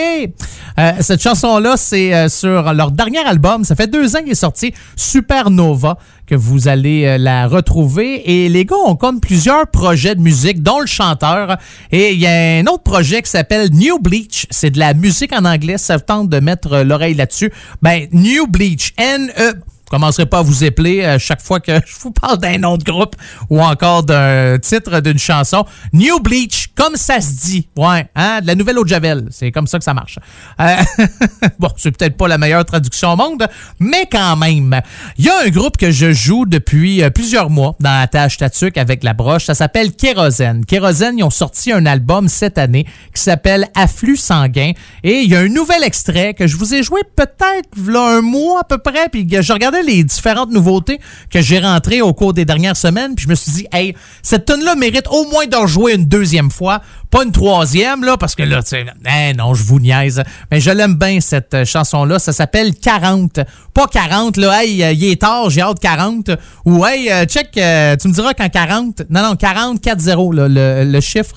[0.79, 3.65] Euh, cette chanson-là, c'est euh, sur leur dernier album.
[3.65, 8.31] Ça fait deux ans qu'il est sorti, Supernova, que vous allez euh, la retrouver.
[8.31, 11.57] Et les gars ont comme plusieurs projets de musique, dont le chanteur.
[11.91, 14.47] Et il y a un autre projet qui s'appelle New Bleach.
[14.51, 15.79] C'est de la musique en anglais.
[15.79, 17.53] Ça tente de mettre euh, l'oreille là-dessus.
[17.81, 18.93] Ben, New Bleach.
[18.97, 19.55] N-E...
[19.93, 22.83] Commencerai pas à vous épeler euh, chaque fois que je vous parle d'un nom de
[22.83, 23.15] groupe
[23.51, 25.67] ou encore d'un titre d'une chanson.
[25.93, 27.69] New Bleach, comme ça se dit.
[27.77, 29.27] Ouais, hein, de la nouvelle eau Javel.
[29.31, 30.19] C'est comme ça que ça marche.
[30.61, 30.77] Euh,
[31.59, 33.47] bon, c'est peut-être pas la meilleure traduction au monde,
[33.81, 34.81] mais quand même.
[35.19, 38.39] Il y a un groupe que je joue depuis euh, plusieurs mois dans la tâche
[38.39, 39.45] tatuc avec la broche.
[39.45, 40.65] Ça s'appelle Kérosène.
[40.65, 44.73] Kérosène, ils ont sorti un album cette année qui s'appelle Afflux sanguin.
[45.05, 48.61] Et il y a un nouvel extrait que je vous ai joué peut-être un mois
[48.61, 49.11] à peu près.
[49.11, 51.01] Puis je regardais les différentes nouveautés
[51.31, 53.15] que j'ai rentrées au cours des dernières semaines.
[53.15, 56.07] Puis je me suis dit, hey, cette tune là mérite au moins d'en jouer une
[56.07, 56.81] deuxième fois.
[57.13, 60.23] Pas une troisième, là, parce que là, tu sais, eh non, je vous niaise.
[60.51, 62.19] Mais je l'aime bien, cette euh, chanson-là.
[62.19, 63.41] Ça s'appelle 40.
[63.75, 66.31] Pas 40, là, hey, euh, il est tard, j'ai hâte 40.
[66.65, 67.61] Ou, hey, euh, check, tu
[68.09, 69.03] me diras quand 40.
[69.11, 71.35] Non, non, 40, 4-0, là, le, le chiffre.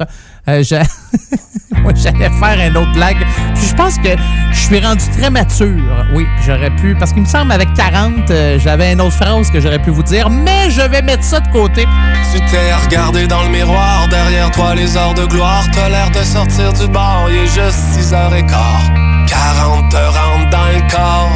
[0.47, 3.17] Moi, j'allais faire un autre blague.
[3.55, 4.09] Puis je pense que
[4.51, 6.05] je suis rendu très mature.
[6.13, 6.95] Oui, j'aurais pu.
[6.95, 10.03] Parce qu'il me semble, avec 40, euh, j'avais une autre phrase que j'aurais pu vous
[10.03, 10.29] dire.
[10.29, 11.85] Mais je vais mettre ça de côté.
[12.33, 15.64] Tu t'es regardé dans le miroir, derrière toi les heures de gloire.
[15.73, 18.83] T'as l'air de sortir du bar, il est juste 6 heures et quart.
[19.27, 21.31] 40 te rentrent dans le corps.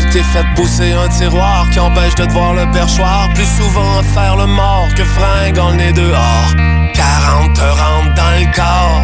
[0.00, 3.28] Tu t'es fait pousser un tiroir qui empêche de te voir le perchoir.
[3.34, 6.54] Plus souvent faire le mort que fringant le nez dehors.
[6.94, 9.02] 40 te rentrent dans le corps.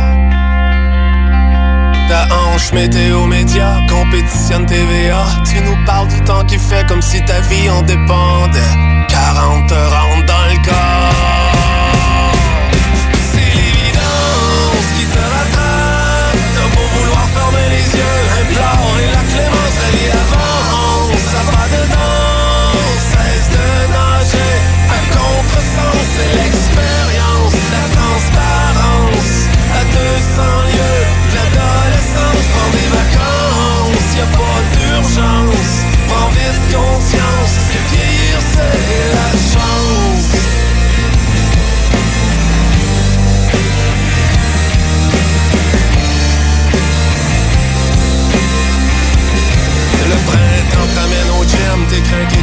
[2.09, 5.25] Ta hanche météo média compétitionne TVA.
[5.45, 8.75] Tu nous parles du temps qui fait comme si ta vie en dépendait.
[9.09, 10.92] 40 te rentrent dans le corps.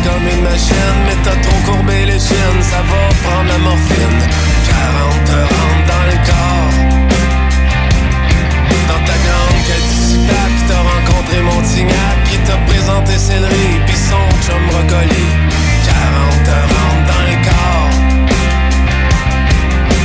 [0.10, 4.22] Comme une machine Mais t'as trop courbé les chines, ça va prendre la morphine.
[4.68, 6.76] 40 te rentrent dans le corps.
[8.90, 15.28] Dans ta grande Cadillac, t'as rencontré Montignac Qui t'a présenté Céleri, pis son chum brocoli
[15.86, 17.94] 40 te rentrent dans le corps.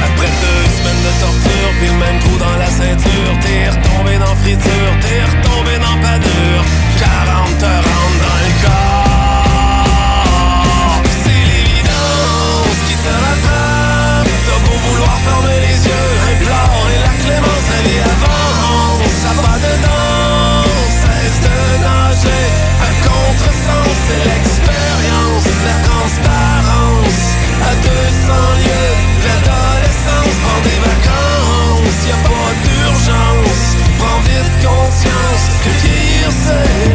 [0.08, 4.34] Après deux semaines de torture, puis le même trou dans la ceinture T'es retombé dans
[4.42, 6.83] friture, t'es retombé dans panure
[36.44, 36.93] say.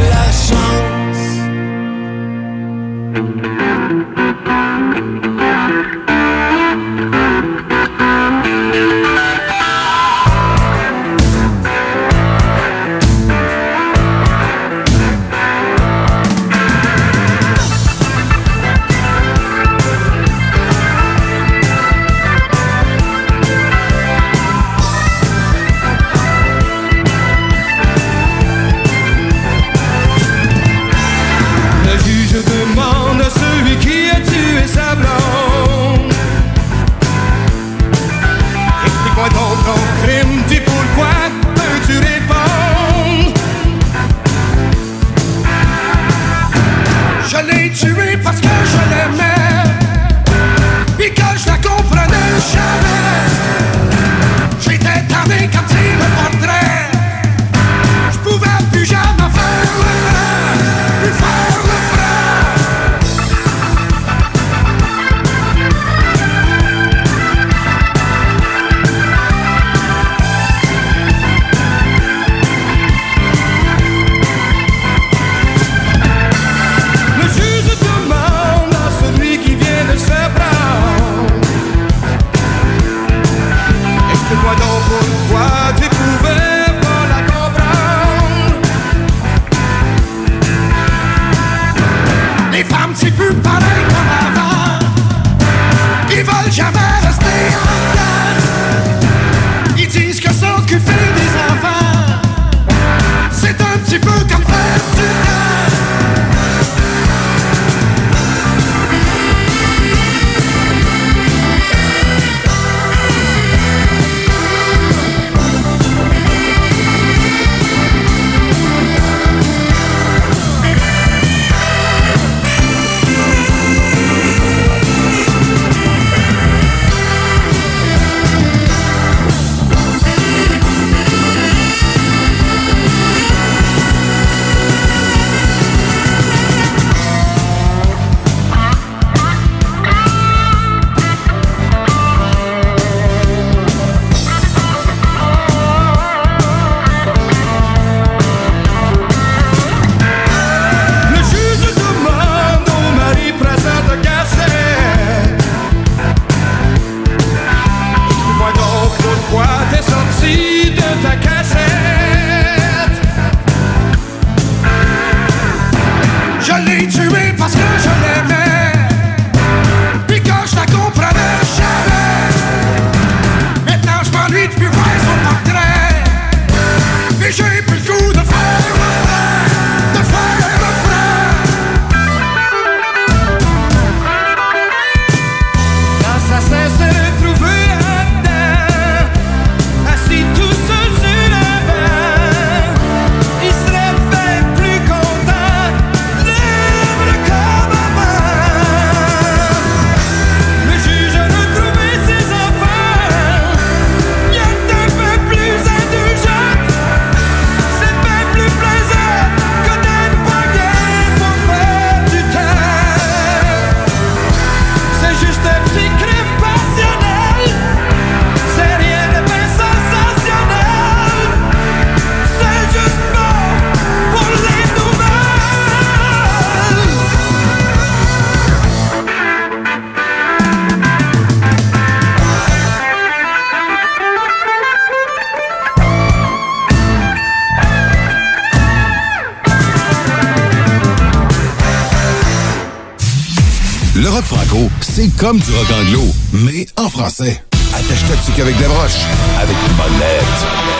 [245.20, 247.44] comme du rock anglo, mais en français.
[247.74, 249.04] Attache toxique avec des broches,
[249.38, 250.79] avec une bonne lettre.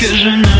[0.00, 0.59] que je ne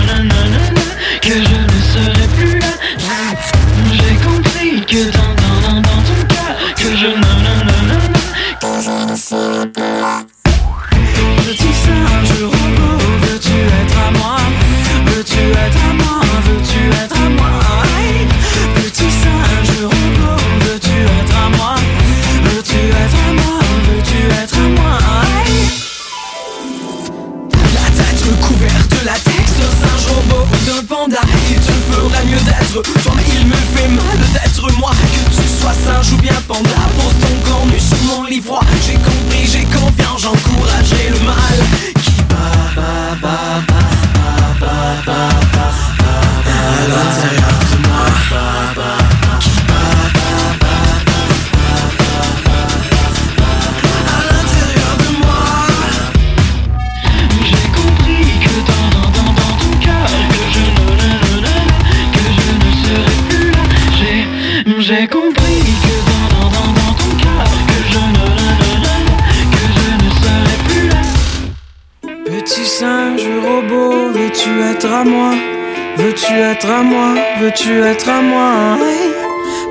[77.50, 78.78] veux-tu être à moi?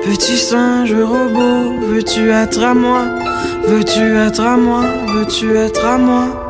[0.04, 3.04] Petit singe robot, veux-tu être à moi?
[3.64, 4.82] Veux-tu être à moi?
[5.14, 6.49] Veux-tu être à moi?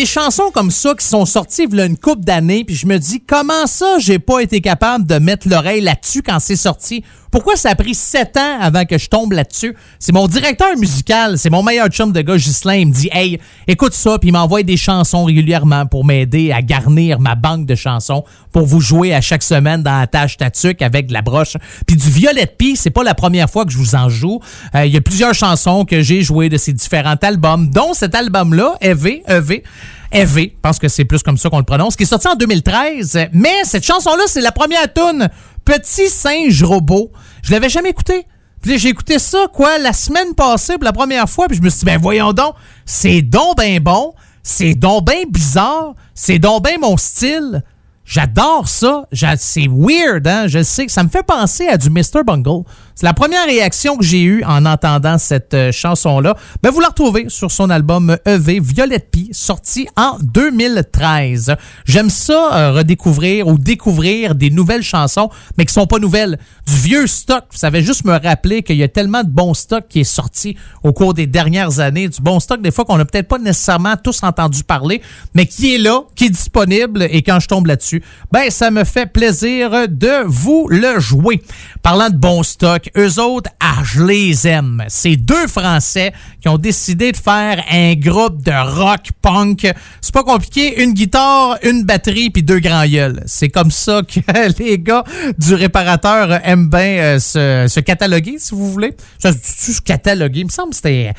[0.00, 2.86] des chansons comme ça qui sont sorties il y a une couple d'années, puis je
[2.86, 7.04] me dis, comment ça, j'ai pas été capable de mettre l'oreille là-dessus quand c'est sorti?
[7.30, 9.76] Pourquoi ça a pris sept ans avant que je tombe là-dessus?
[10.00, 12.74] C'est mon directeur musical, c'est mon meilleur chum de gars, Ghislain.
[12.74, 16.60] Il me dit, hey, écoute ça, puis il m'envoie des chansons régulièrement pour m'aider à
[16.60, 20.82] garnir ma banque de chansons pour vous jouer à chaque semaine dans la tâche tatuc
[20.82, 21.56] avec de la broche.
[21.86, 24.40] Puis du Violette Pie, c'est pas la première fois que je vous en joue.
[24.74, 28.16] Euh, Il y a plusieurs chansons que j'ai jouées de ces différents albums, dont cet
[28.16, 29.62] album-là, EV, EV.
[30.12, 32.34] EV, je pense que c'est plus comme ça qu'on le prononce, qui est sorti en
[32.34, 33.28] 2013.
[33.32, 35.28] Mais cette chanson-là, c'est la première tune
[35.64, 37.12] Petit singe robot.
[37.42, 38.26] Je l'avais jamais écouté.
[38.62, 41.70] Puis j'ai écouté ça, quoi, la semaine passée pour la première fois, puis je me
[41.70, 42.54] suis dit, ben voyons donc,
[42.84, 47.62] c'est donc ben bon, c'est donc ben bizarre, c'est donc ben mon style.
[48.04, 49.04] J'adore ça.
[49.38, 50.48] C'est weird, hein?
[50.48, 52.24] Je sais ça me fait penser à du Mr.
[52.26, 52.64] Bungle.
[53.02, 56.36] La première réaction que j'ai eue en entendant cette euh, chanson-là.
[56.62, 61.56] Ben, vous la retrouvez sur son album EV Violette Pie, sorti en 2013.
[61.86, 66.38] J'aime ça, euh, redécouvrir ou découvrir des nouvelles chansons, mais qui sont pas nouvelles.
[66.66, 67.44] Du vieux stock.
[67.52, 70.58] Ça va juste me rappeler qu'il y a tellement de bon stock qui est sorti
[70.82, 72.06] au cours des dernières années.
[72.06, 75.00] Du bon stock, des fois, qu'on n'a peut-être pas nécessairement tous entendu parler,
[75.32, 77.06] mais qui est là, qui est disponible.
[77.10, 81.42] Et quand je tombe là-dessus, ben, ça me fait plaisir de vous le jouer.
[81.82, 84.84] Parlant de bon stock, eux autres, ah, je les aime.
[84.88, 89.66] C'est deux Français qui ont décidé de faire un groupe de rock punk.
[90.00, 93.22] C'est pas compliqué, une guitare, une batterie puis deux grands gueules.
[93.26, 94.20] C'est comme ça que
[94.58, 95.04] les gars
[95.38, 98.96] du réparateur aiment bien euh, se, cataloguer, si vous voulez.
[99.18, 101.12] Ça, se cataloguer, il me semble que c'était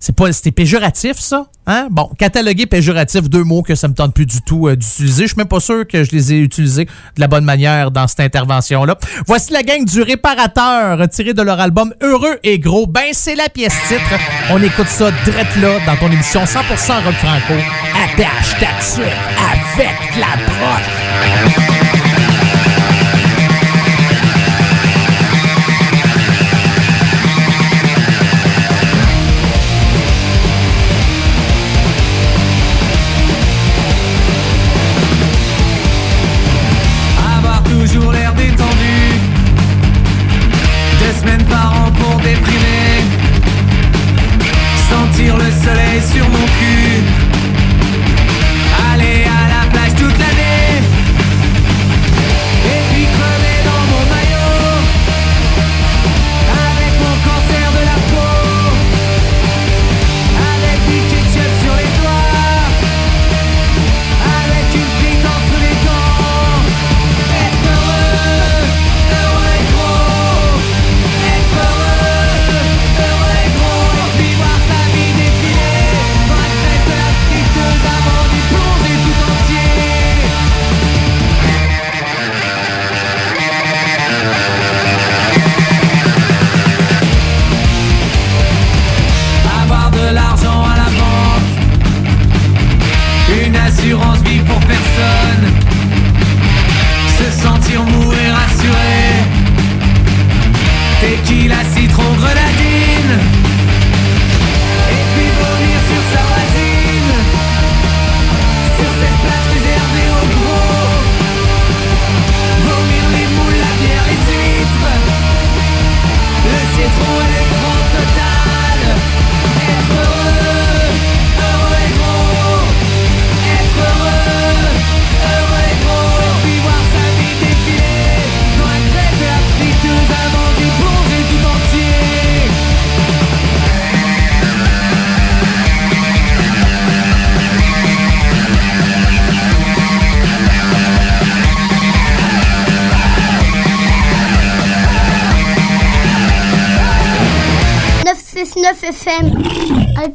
[0.00, 1.88] c'est pas c'était péjoratif ça hein?
[1.90, 5.24] Bon cataloguer péjoratif deux mots que ça me tente plus du tout euh, d'utiliser.
[5.24, 8.06] Je suis même pas sûr que je les ai utilisés de la bonne manière dans
[8.06, 12.86] cette intervention là voici la gang du réparateur tiré de leur album heureux et gros.
[12.86, 14.18] Ben c'est la pièce titre.
[14.50, 17.54] On écoute ça drette là dans ton émission 100% rock franco.
[17.94, 21.87] Attache ta avec la broche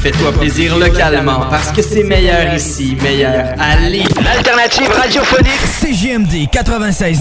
[0.00, 4.06] Fais-toi plaisir localement parce que c'est meilleur ici, meilleur à Lévis.
[4.32, 7.20] Alternative radiophonique CGMD 96.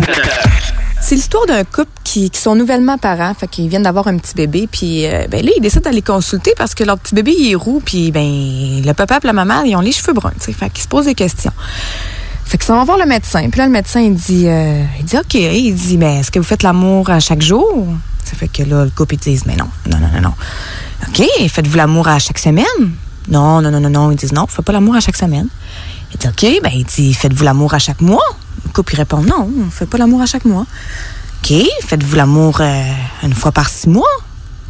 [1.01, 4.35] C'est l'histoire d'un couple qui, qui sont nouvellement parents, fait qu'ils viennent d'avoir un petit
[4.35, 7.51] bébé, puis euh, ben là ils décident d'aller consulter parce que leur petit bébé il
[7.51, 10.45] est roux, puis ben le papa et la maman ils ont les cheveux bruns, tu
[10.45, 11.53] sais, fait qu'ils se posent des questions.
[12.45, 15.05] Fait qu'ils s'en vont voir le médecin, puis là le médecin il dit, euh, il
[15.05, 17.87] dit ok, il dit mais est-ce que vous faites l'amour à chaque jour?
[18.23, 20.33] Ça fait que là le couple ils disent mais non, non non non non.
[21.07, 22.65] Ok, faites-vous l'amour à chaque semaine?
[23.29, 25.47] Non non non non non, ils disent non, on fait pas l'amour à chaque semaine.
[26.13, 28.23] Il dit ok, ben il dit faites-vous l'amour à chaque mois?
[28.65, 30.65] Le couple répond non, on fait pas l'amour à chaque mois.
[31.43, 31.53] OK,
[31.85, 32.83] faites-vous l'amour euh,
[33.23, 34.05] une fois par six mois?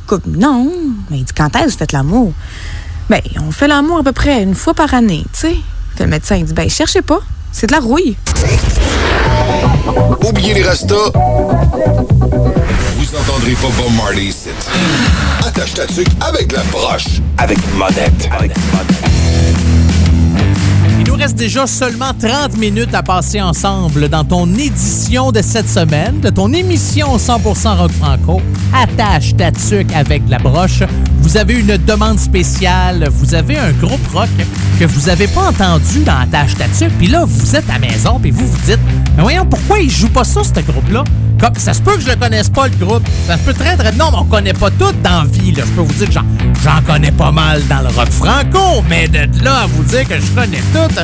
[0.06, 0.72] Couple, non.
[1.10, 2.34] Mais il dit, quand est-ce que vous faites l'amour?
[3.10, 5.56] Ben, on fait l'amour à peu près une fois par année, tu sais.
[6.00, 7.20] Le médecin, il dit, ben, cherchez pas.
[7.60, 8.16] C'est de la rouille.
[10.24, 11.12] Oubliez les restos.
[11.12, 14.50] Vous entendrez pas Bob Marley ici.
[15.44, 17.20] Attache ta tuque avec la broche.
[17.40, 18.30] Avec monette.
[18.44, 18.52] Il
[21.18, 26.20] nous reste déjà seulement 30 minutes à passer ensemble dans ton édition de cette semaine,
[26.20, 28.42] de ton émission 100% Rock Franco.
[28.74, 29.50] Attache ta
[29.96, 30.84] avec la broche.
[31.22, 34.30] Vous avez une demande spéciale, vous avez un groupe rock
[34.80, 37.88] que vous n'avez pas entendu dans Attache ta tuque, puis là, vous êtes à la
[37.88, 38.80] maison, puis vous vous dites,
[39.16, 41.04] mais voyons, pourquoi ils jouent pas ça, ce groupe-là?
[41.40, 43.08] Comme, ça se peut que je connaisse pas, le groupe.
[43.28, 43.92] Ça se peut très, très...
[43.92, 45.54] Non, mais on connaît pas tout dans vie.
[45.56, 46.26] Je peux vous dire que j'en,
[46.64, 50.16] j'en connais pas mal dans le rock franco, mais de là à vous dire que
[50.16, 51.02] je connais tout...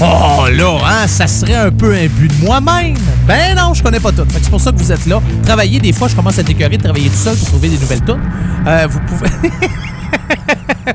[0.00, 2.96] Oh, là, hein, ça serait un peu un but de moi-même.
[3.26, 4.24] Ben non, je connais pas tout.
[4.30, 5.20] C'est pour ça que vous êtes là.
[5.44, 8.04] Travaillez, des fois, je commence à t'écœurer de travailler tout seul pour trouver des nouvelles
[8.04, 8.22] tunes.
[8.66, 9.28] Euh, vous pouvez...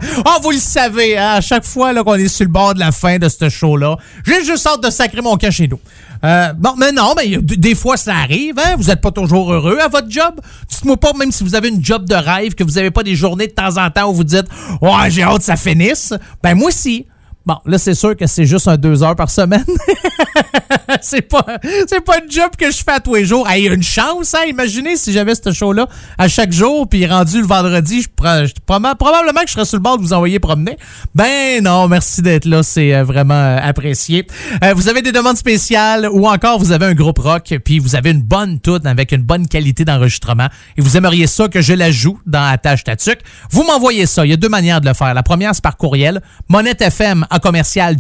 [0.25, 2.93] oh, vous le savez, hein, à chaque fois qu'on est sur le bord de la
[2.93, 5.79] fin de ce show-là, j'ai juste hâte de sacrer mon camp chez nous.
[6.23, 8.57] Euh, bon, mais non, mais des fois, ça arrive.
[8.57, 8.75] Hein?
[8.77, 10.39] Vous n'êtes pas toujours heureux à votre job.
[10.69, 13.15] Dites-moi pas, même si vous avez une job de rêve, que vous n'avez pas des
[13.15, 14.45] journées de temps en temps où vous dites
[14.81, 16.13] «Ouais, j'ai hâte que ça finisse.»
[16.43, 17.05] Ben moi aussi.
[17.45, 19.65] Bon, là, c'est sûr que c'est juste un deux heures par semaine.
[21.01, 21.45] c'est pas
[21.87, 23.49] c'est pas une job que je fais à tous les jours.
[23.49, 24.45] Hey, une chance, hein?
[24.47, 25.87] Imaginez si j'avais ce show-là
[26.17, 29.65] à chaque jour, puis rendu le vendredi, je prends- je- proba- probablement que je serais
[29.65, 30.77] sur le bord de vous envoyer promener.
[31.15, 34.25] Ben non, merci d'être là, c'est euh, vraiment euh, apprécié.
[34.63, 37.95] Euh, vous avez des demandes spéciales ou encore vous avez un groupe rock, puis vous
[37.95, 40.47] avez une bonne toute avec une bonne qualité d'enregistrement
[40.77, 43.19] et vous aimeriez ça que je la joue dans Attache Tatuc,
[43.51, 44.25] vous m'envoyez ça.
[44.25, 45.13] Il y a deux manières de le faire.
[45.13, 47.95] La première, c'est par courriel, monettefm à commercial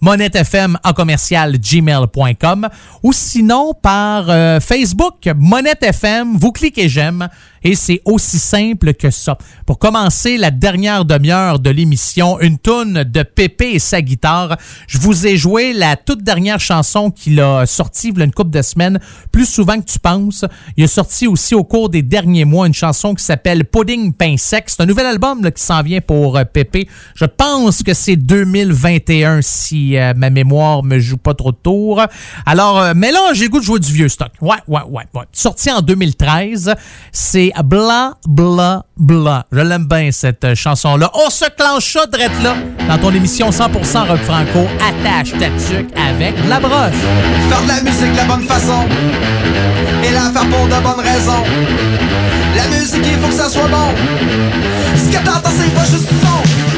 [0.00, 2.68] monettefm à commercial gmail.com
[3.02, 7.28] ou sinon par euh, Facebook, Monette FM, vous cliquez j'aime
[7.66, 9.36] et c'est aussi simple que ça.
[9.66, 14.56] Pour commencer la dernière demi-heure de l'émission, une toune de Pépé et sa guitare.
[14.86, 18.32] Je vous ai joué la toute dernière chanson qu'il a sortie il y a une
[18.32, 19.00] couple de semaines,
[19.32, 20.44] plus souvent que tu penses.
[20.76, 24.36] Il a sorti aussi au cours des derniers mois une chanson qui s'appelle Pudding Pain
[24.36, 24.66] Sec.
[24.68, 26.88] C'est un nouvel album là, qui s'en vient pour euh, Pépé.
[27.16, 32.00] Je pense que c'est 2021 si euh, ma mémoire me joue pas trop de tours.
[32.44, 34.30] Alors, euh, mais là, j'ai goût de jouer du vieux stock.
[34.40, 35.24] Ouais, ouais, ouais, ouais.
[35.32, 36.74] Sorti en 2013,
[37.10, 39.46] c'est Bla Bla Bla.
[39.52, 41.10] Je l'aime bien cette euh, chanson-là.
[41.14, 42.54] On se clenche ça drette là
[42.88, 44.66] dans ton émission 100% rock franco.
[44.80, 46.94] Attache ta tuque avec la broche.
[47.48, 48.84] Faire de la musique de la bonne façon
[50.04, 51.44] Et la faire pour de bonnes raisons
[52.56, 53.94] La musique il faut que ça soit bon
[54.96, 56.75] Ce que t'entends c'est pas juste son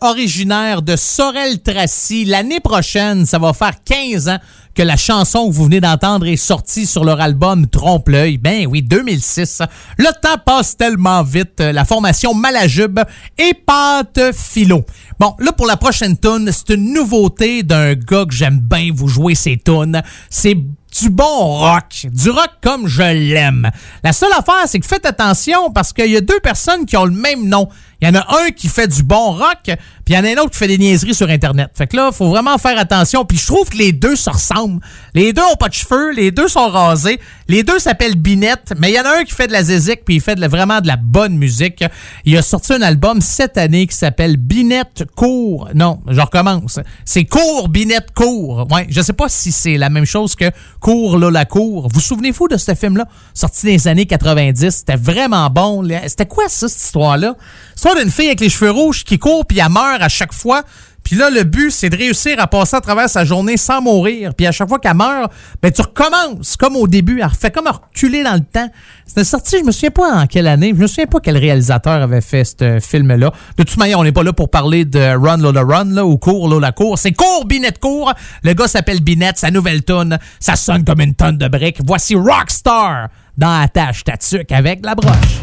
[0.00, 2.24] originaire de Sorel-Tracy.
[2.24, 4.38] L'année prochaine, ça va faire 15 ans
[4.74, 8.38] que la chanson que vous venez d'entendre est sortie sur leur album Trompe-l'œil.
[8.38, 9.62] Ben oui, 2006.
[9.98, 11.60] Le temps passe tellement vite.
[11.60, 13.00] La formation Malajube
[13.38, 14.84] et Pâte Philo.
[15.18, 19.08] Bon, là, pour la prochaine tune, c'est une nouveauté d'un gars que j'aime bien vous
[19.08, 20.00] jouer ses tunes.
[20.30, 20.54] C'est
[21.00, 23.70] du bon rock, du rock comme je l'aime.
[24.02, 27.04] La seule affaire, c'est que faites attention parce qu'il y a deux personnes qui ont
[27.04, 27.68] le même nom.
[28.00, 29.70] Il y en a un qui fait du bon rock,
[30.08, 31.68] puis il y en a un autre qui fait des niaiseries sur Internet.
[31.74, 33.26] Fait que là, faut vraiment faire attention.
[33.26, 34.80] Puis je trouve que les deux se ressemblent.
[35.12, 38.90] Les deux ont pas de cheveux, les deux sont rasés, les deux s'appellent Binette, mais
[38.90, 40.80] il y en a un qui fait de la zézique, puis il fait de vraiment
[40.80, 41.84] de la bonne musique.
[42.24, 45.68] Il a sorti un album cette année qui s'appelle Binette Court.
[45.74, 46.80] Non, je recommence.
[47.04, 48.66] C'est Court, Binette Court.
[48.70, 51.90] Ouais, je sais pas si c'est la même chose que Court, là, la cour.
[51.92, 53.06] Vous souvenez-vous de ce film-là?
[53.34, 54.70] Sorti dans les années 90.
[54.70, 55.86] C'était vraiment bon.
[56.06, 57.36] C'était quoi ça, cette histoire-là?
[57.74, 60.62] L'histoire d'une fille avec les cheveux rouges qui court puis elle meurt à chaque fois.
[61.08, 64.34] Puis là, le but, c'est de réussir à passer à travers sa journée sans mourir.
[64.34, 67.20] Puis à chaque fois qu'elle meurt, ben, tu recommences comme au début.
[67.20, 68.68] Elle refait comme reculer dans le temps.
[69.06, 70.74] C'était sorti, je me souviens pas en quelle année.
[70.76, 73.32] Je me souviens pas quel réalisateur avait fait ce film-là.
[73.56, 76.18] De toute manière, on n'est pas là pour parler de Run Lola Run, là, ou
[76.18, 76.98] Cours Lola Cours.
[76.98, 78.12] C'est Cours Binette Cours.
[78.42, 80.18] Le gars s'appelle Binette, sa nouvelle tune.
[80.40, 81.78] Ça sonne comme une tonne de briques.
[81.86, 83.08] Voici Rockstar
[83.38, 85.42] dans Attache Tatuc avec la broche.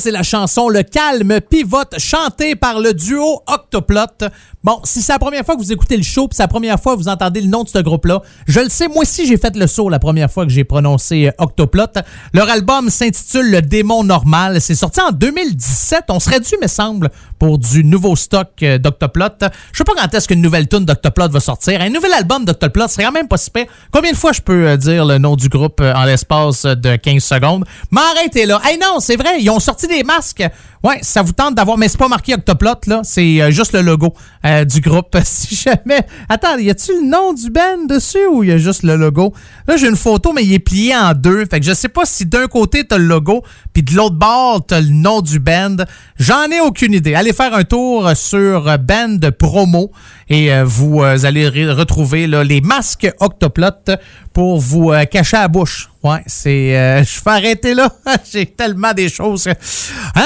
[0.00, 4.28] C'est la chanson Le calme pivote chantée par le duo Octoplot.
[4.64, 6.80] Bon, si c'est la première fois que vous écoutez le show, puis c'est la première
[6.80, 9.36] fois que vous entendez le nom de ce groupe-là, je le sais, moi aussi j'ai
[9.36, 11.84] fait le saut la première fois que j'ai prononcé euh, Octoplot.
[12.32, 14.60] Leur album s'intitule Le démon normal.
[14.60, 16.04] C'est sorti en 2017.
[16.08, 19.26] On serait dû, me semble, pour du nouveau stock euh, d'Octoplot.
[19.72, 21.80] Je sais pas quand est-ce qu'une nouvelle tune d'Octoplot va sortir.
[21.80, 23.50] Un nouvel album d'Octoplot serait quand même pas si.
[23.90, 27.22] Combien de fois je peux euh, dire le nom du groupe en l'espace de 15
[27.22, 27.64] secondes?
[27.90, 28.60] Mais arrêtez là.
[28.64, 30.42] Hey non, c'est vrai, ils ont sorti des masques.
[30.82, 33.02] Ouais, ça vous tente d'avoir, mais c'est pas marqué Octoplot, là.
[33.04, 34.14] C'est euh, juste le logo
[34.46, 35.16] euh, du groupe.
[35.24, 36.06] Si jamais.
[36.28, 39.34] Attends, y a-tu le nom du band dessus ou y a juste le logo?
[39.66, 41.44] Là, j'ai une photo, mais il est plié en deux.
[41.46, 43.42] Fait que je sais pas si d'un côté t'as le logo,
[43.82, 45.76] puis de l'autre bord t'as le nom du band.
[46.18, 47.14] J'en ai aucune idée.
[47.14, 49.90] Allez faire un tour sur Band Promo
[50.30, 53.96] et euh, vous euh, allez re- retrouver les masques Octoplot
[54.32, 55.88] pour vous euh, cacher la bouche.
[56.04, 56.70] Ouais, c'est.
[57.04, 57.90] je vais arrêter là.
[58.32, 59.48] J'ai tellement des choses.
[59.48, 59.54] Hein,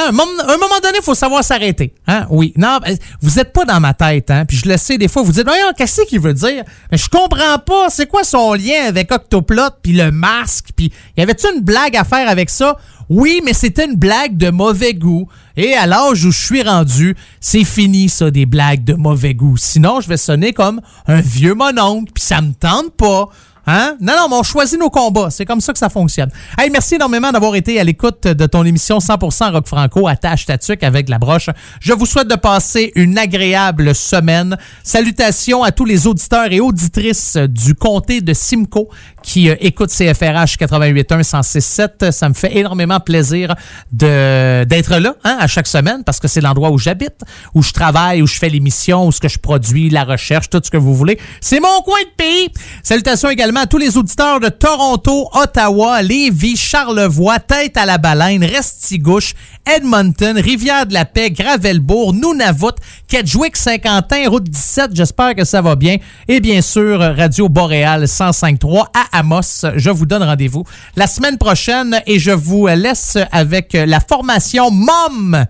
[0.08, 1.94] un, moment, donné, il faut savoir s'arrêter.
[2.06, 2.26] Hein?
[2.30, 2.52] Oui.
[2.56, 2.78] Non,
[3.20, 4.30] vous êtes pas dans ma tête.
[4.30, 4.44] Hein?
[4.44, 6.64] Puis je le sais, des fois, vous dites, voyons, qu'est-ce qu'il veut dire?
[6.92, 7.88] Mais je comprends pas.
[7.88, 10.66] C'est quoi son lien avec Octoplot, puis le masque?
[10.76, 12.76] Puis y avait-tu une blague à faire avec ça?
[13.08, 15.28] Oui, mais c'était une blague de mauvais goût.
[15.56, 19.56] Et à l'âge où je suis rendu, c'est fini, ça, des blagues de mauvais goût.
[19.56, 23.28] Sinon, je vais sonner comme un vieux mononcle, puis ça me tente pas.
[23.66, 23.96] Hein?
[24.00, 25.30] Non, non, mais on choisit nos combats.
[25.30, 26.30] C'est comme ça que ça fonctionne.
[26.58, 30.56] Hey, merci énormément d'avoir été à l'écoute de ton émission 100% Rock Franco, attache ta
[30.82, 31.48] avec la broche.
[31.80, 34.56] Je vous souhaite de passer une agréable semaine.
[34.82, 38.88] Salutations à tous les auditeurs et auditrices du comté de Simcoe
[39.24, 42.12] qui euh, écoutent CFRH 88.1 106.7.
[42.12, 43.56] Ça me fait énormément plaisir
[43.90, 47.22] de d'être là hein, à chaque semaine parce que c'est l'endroit où j'habite,
[47.54, 50.60] où je travaille, où je fais l'émission, où ce que je produis, la recherche, tout
[50.62, 51.18] ce que vous voulez.
[51.40, 52.48] C'est mon coin de pays.
[52.82, 58.44] Salutations également à tous les auditeurs de Toronto, Ottawa, Lévis, Charlevoix, Tête à la Baleine,
[58.44, 59.34] Restigouche,
[59.66, 62.74] Edmonton, Rivière-de-la-Paix, Gravelbourg, Nunavut,
[63.08, 64.90] Kedgewick, Saint-Quentin, Route 17.
[64.94, 65.96] J'espère que ça va bien.
[66.28, 69.64] Et bien sûr, Radio Boréal 105.3 à Amos.
[69.76, 70.64] Je vous donne rendez-vous
[70.96, 75.46] la semaine prochaine et je vous laisse avec la formation MOM.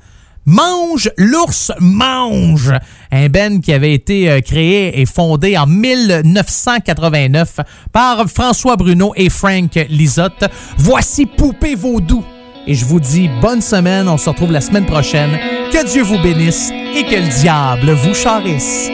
[0.46, 2.72] Mange, l'ours mange.
[3.10, 7.60] Un ben qui avait été euh, créé et fondé en 1989
[7.92, 10.44] par François Bruno et Frank Lisotte.
[10.76, 12.22] Voici Poupée Vaudou.
[12.66, 14.08] Et je vous dis bonne semaine.
[14.08, 15.38] On se retrouve la semaine prochaine.
[15.72, 18.90] Que Dieu vous bénisse et que le diable vous charisse.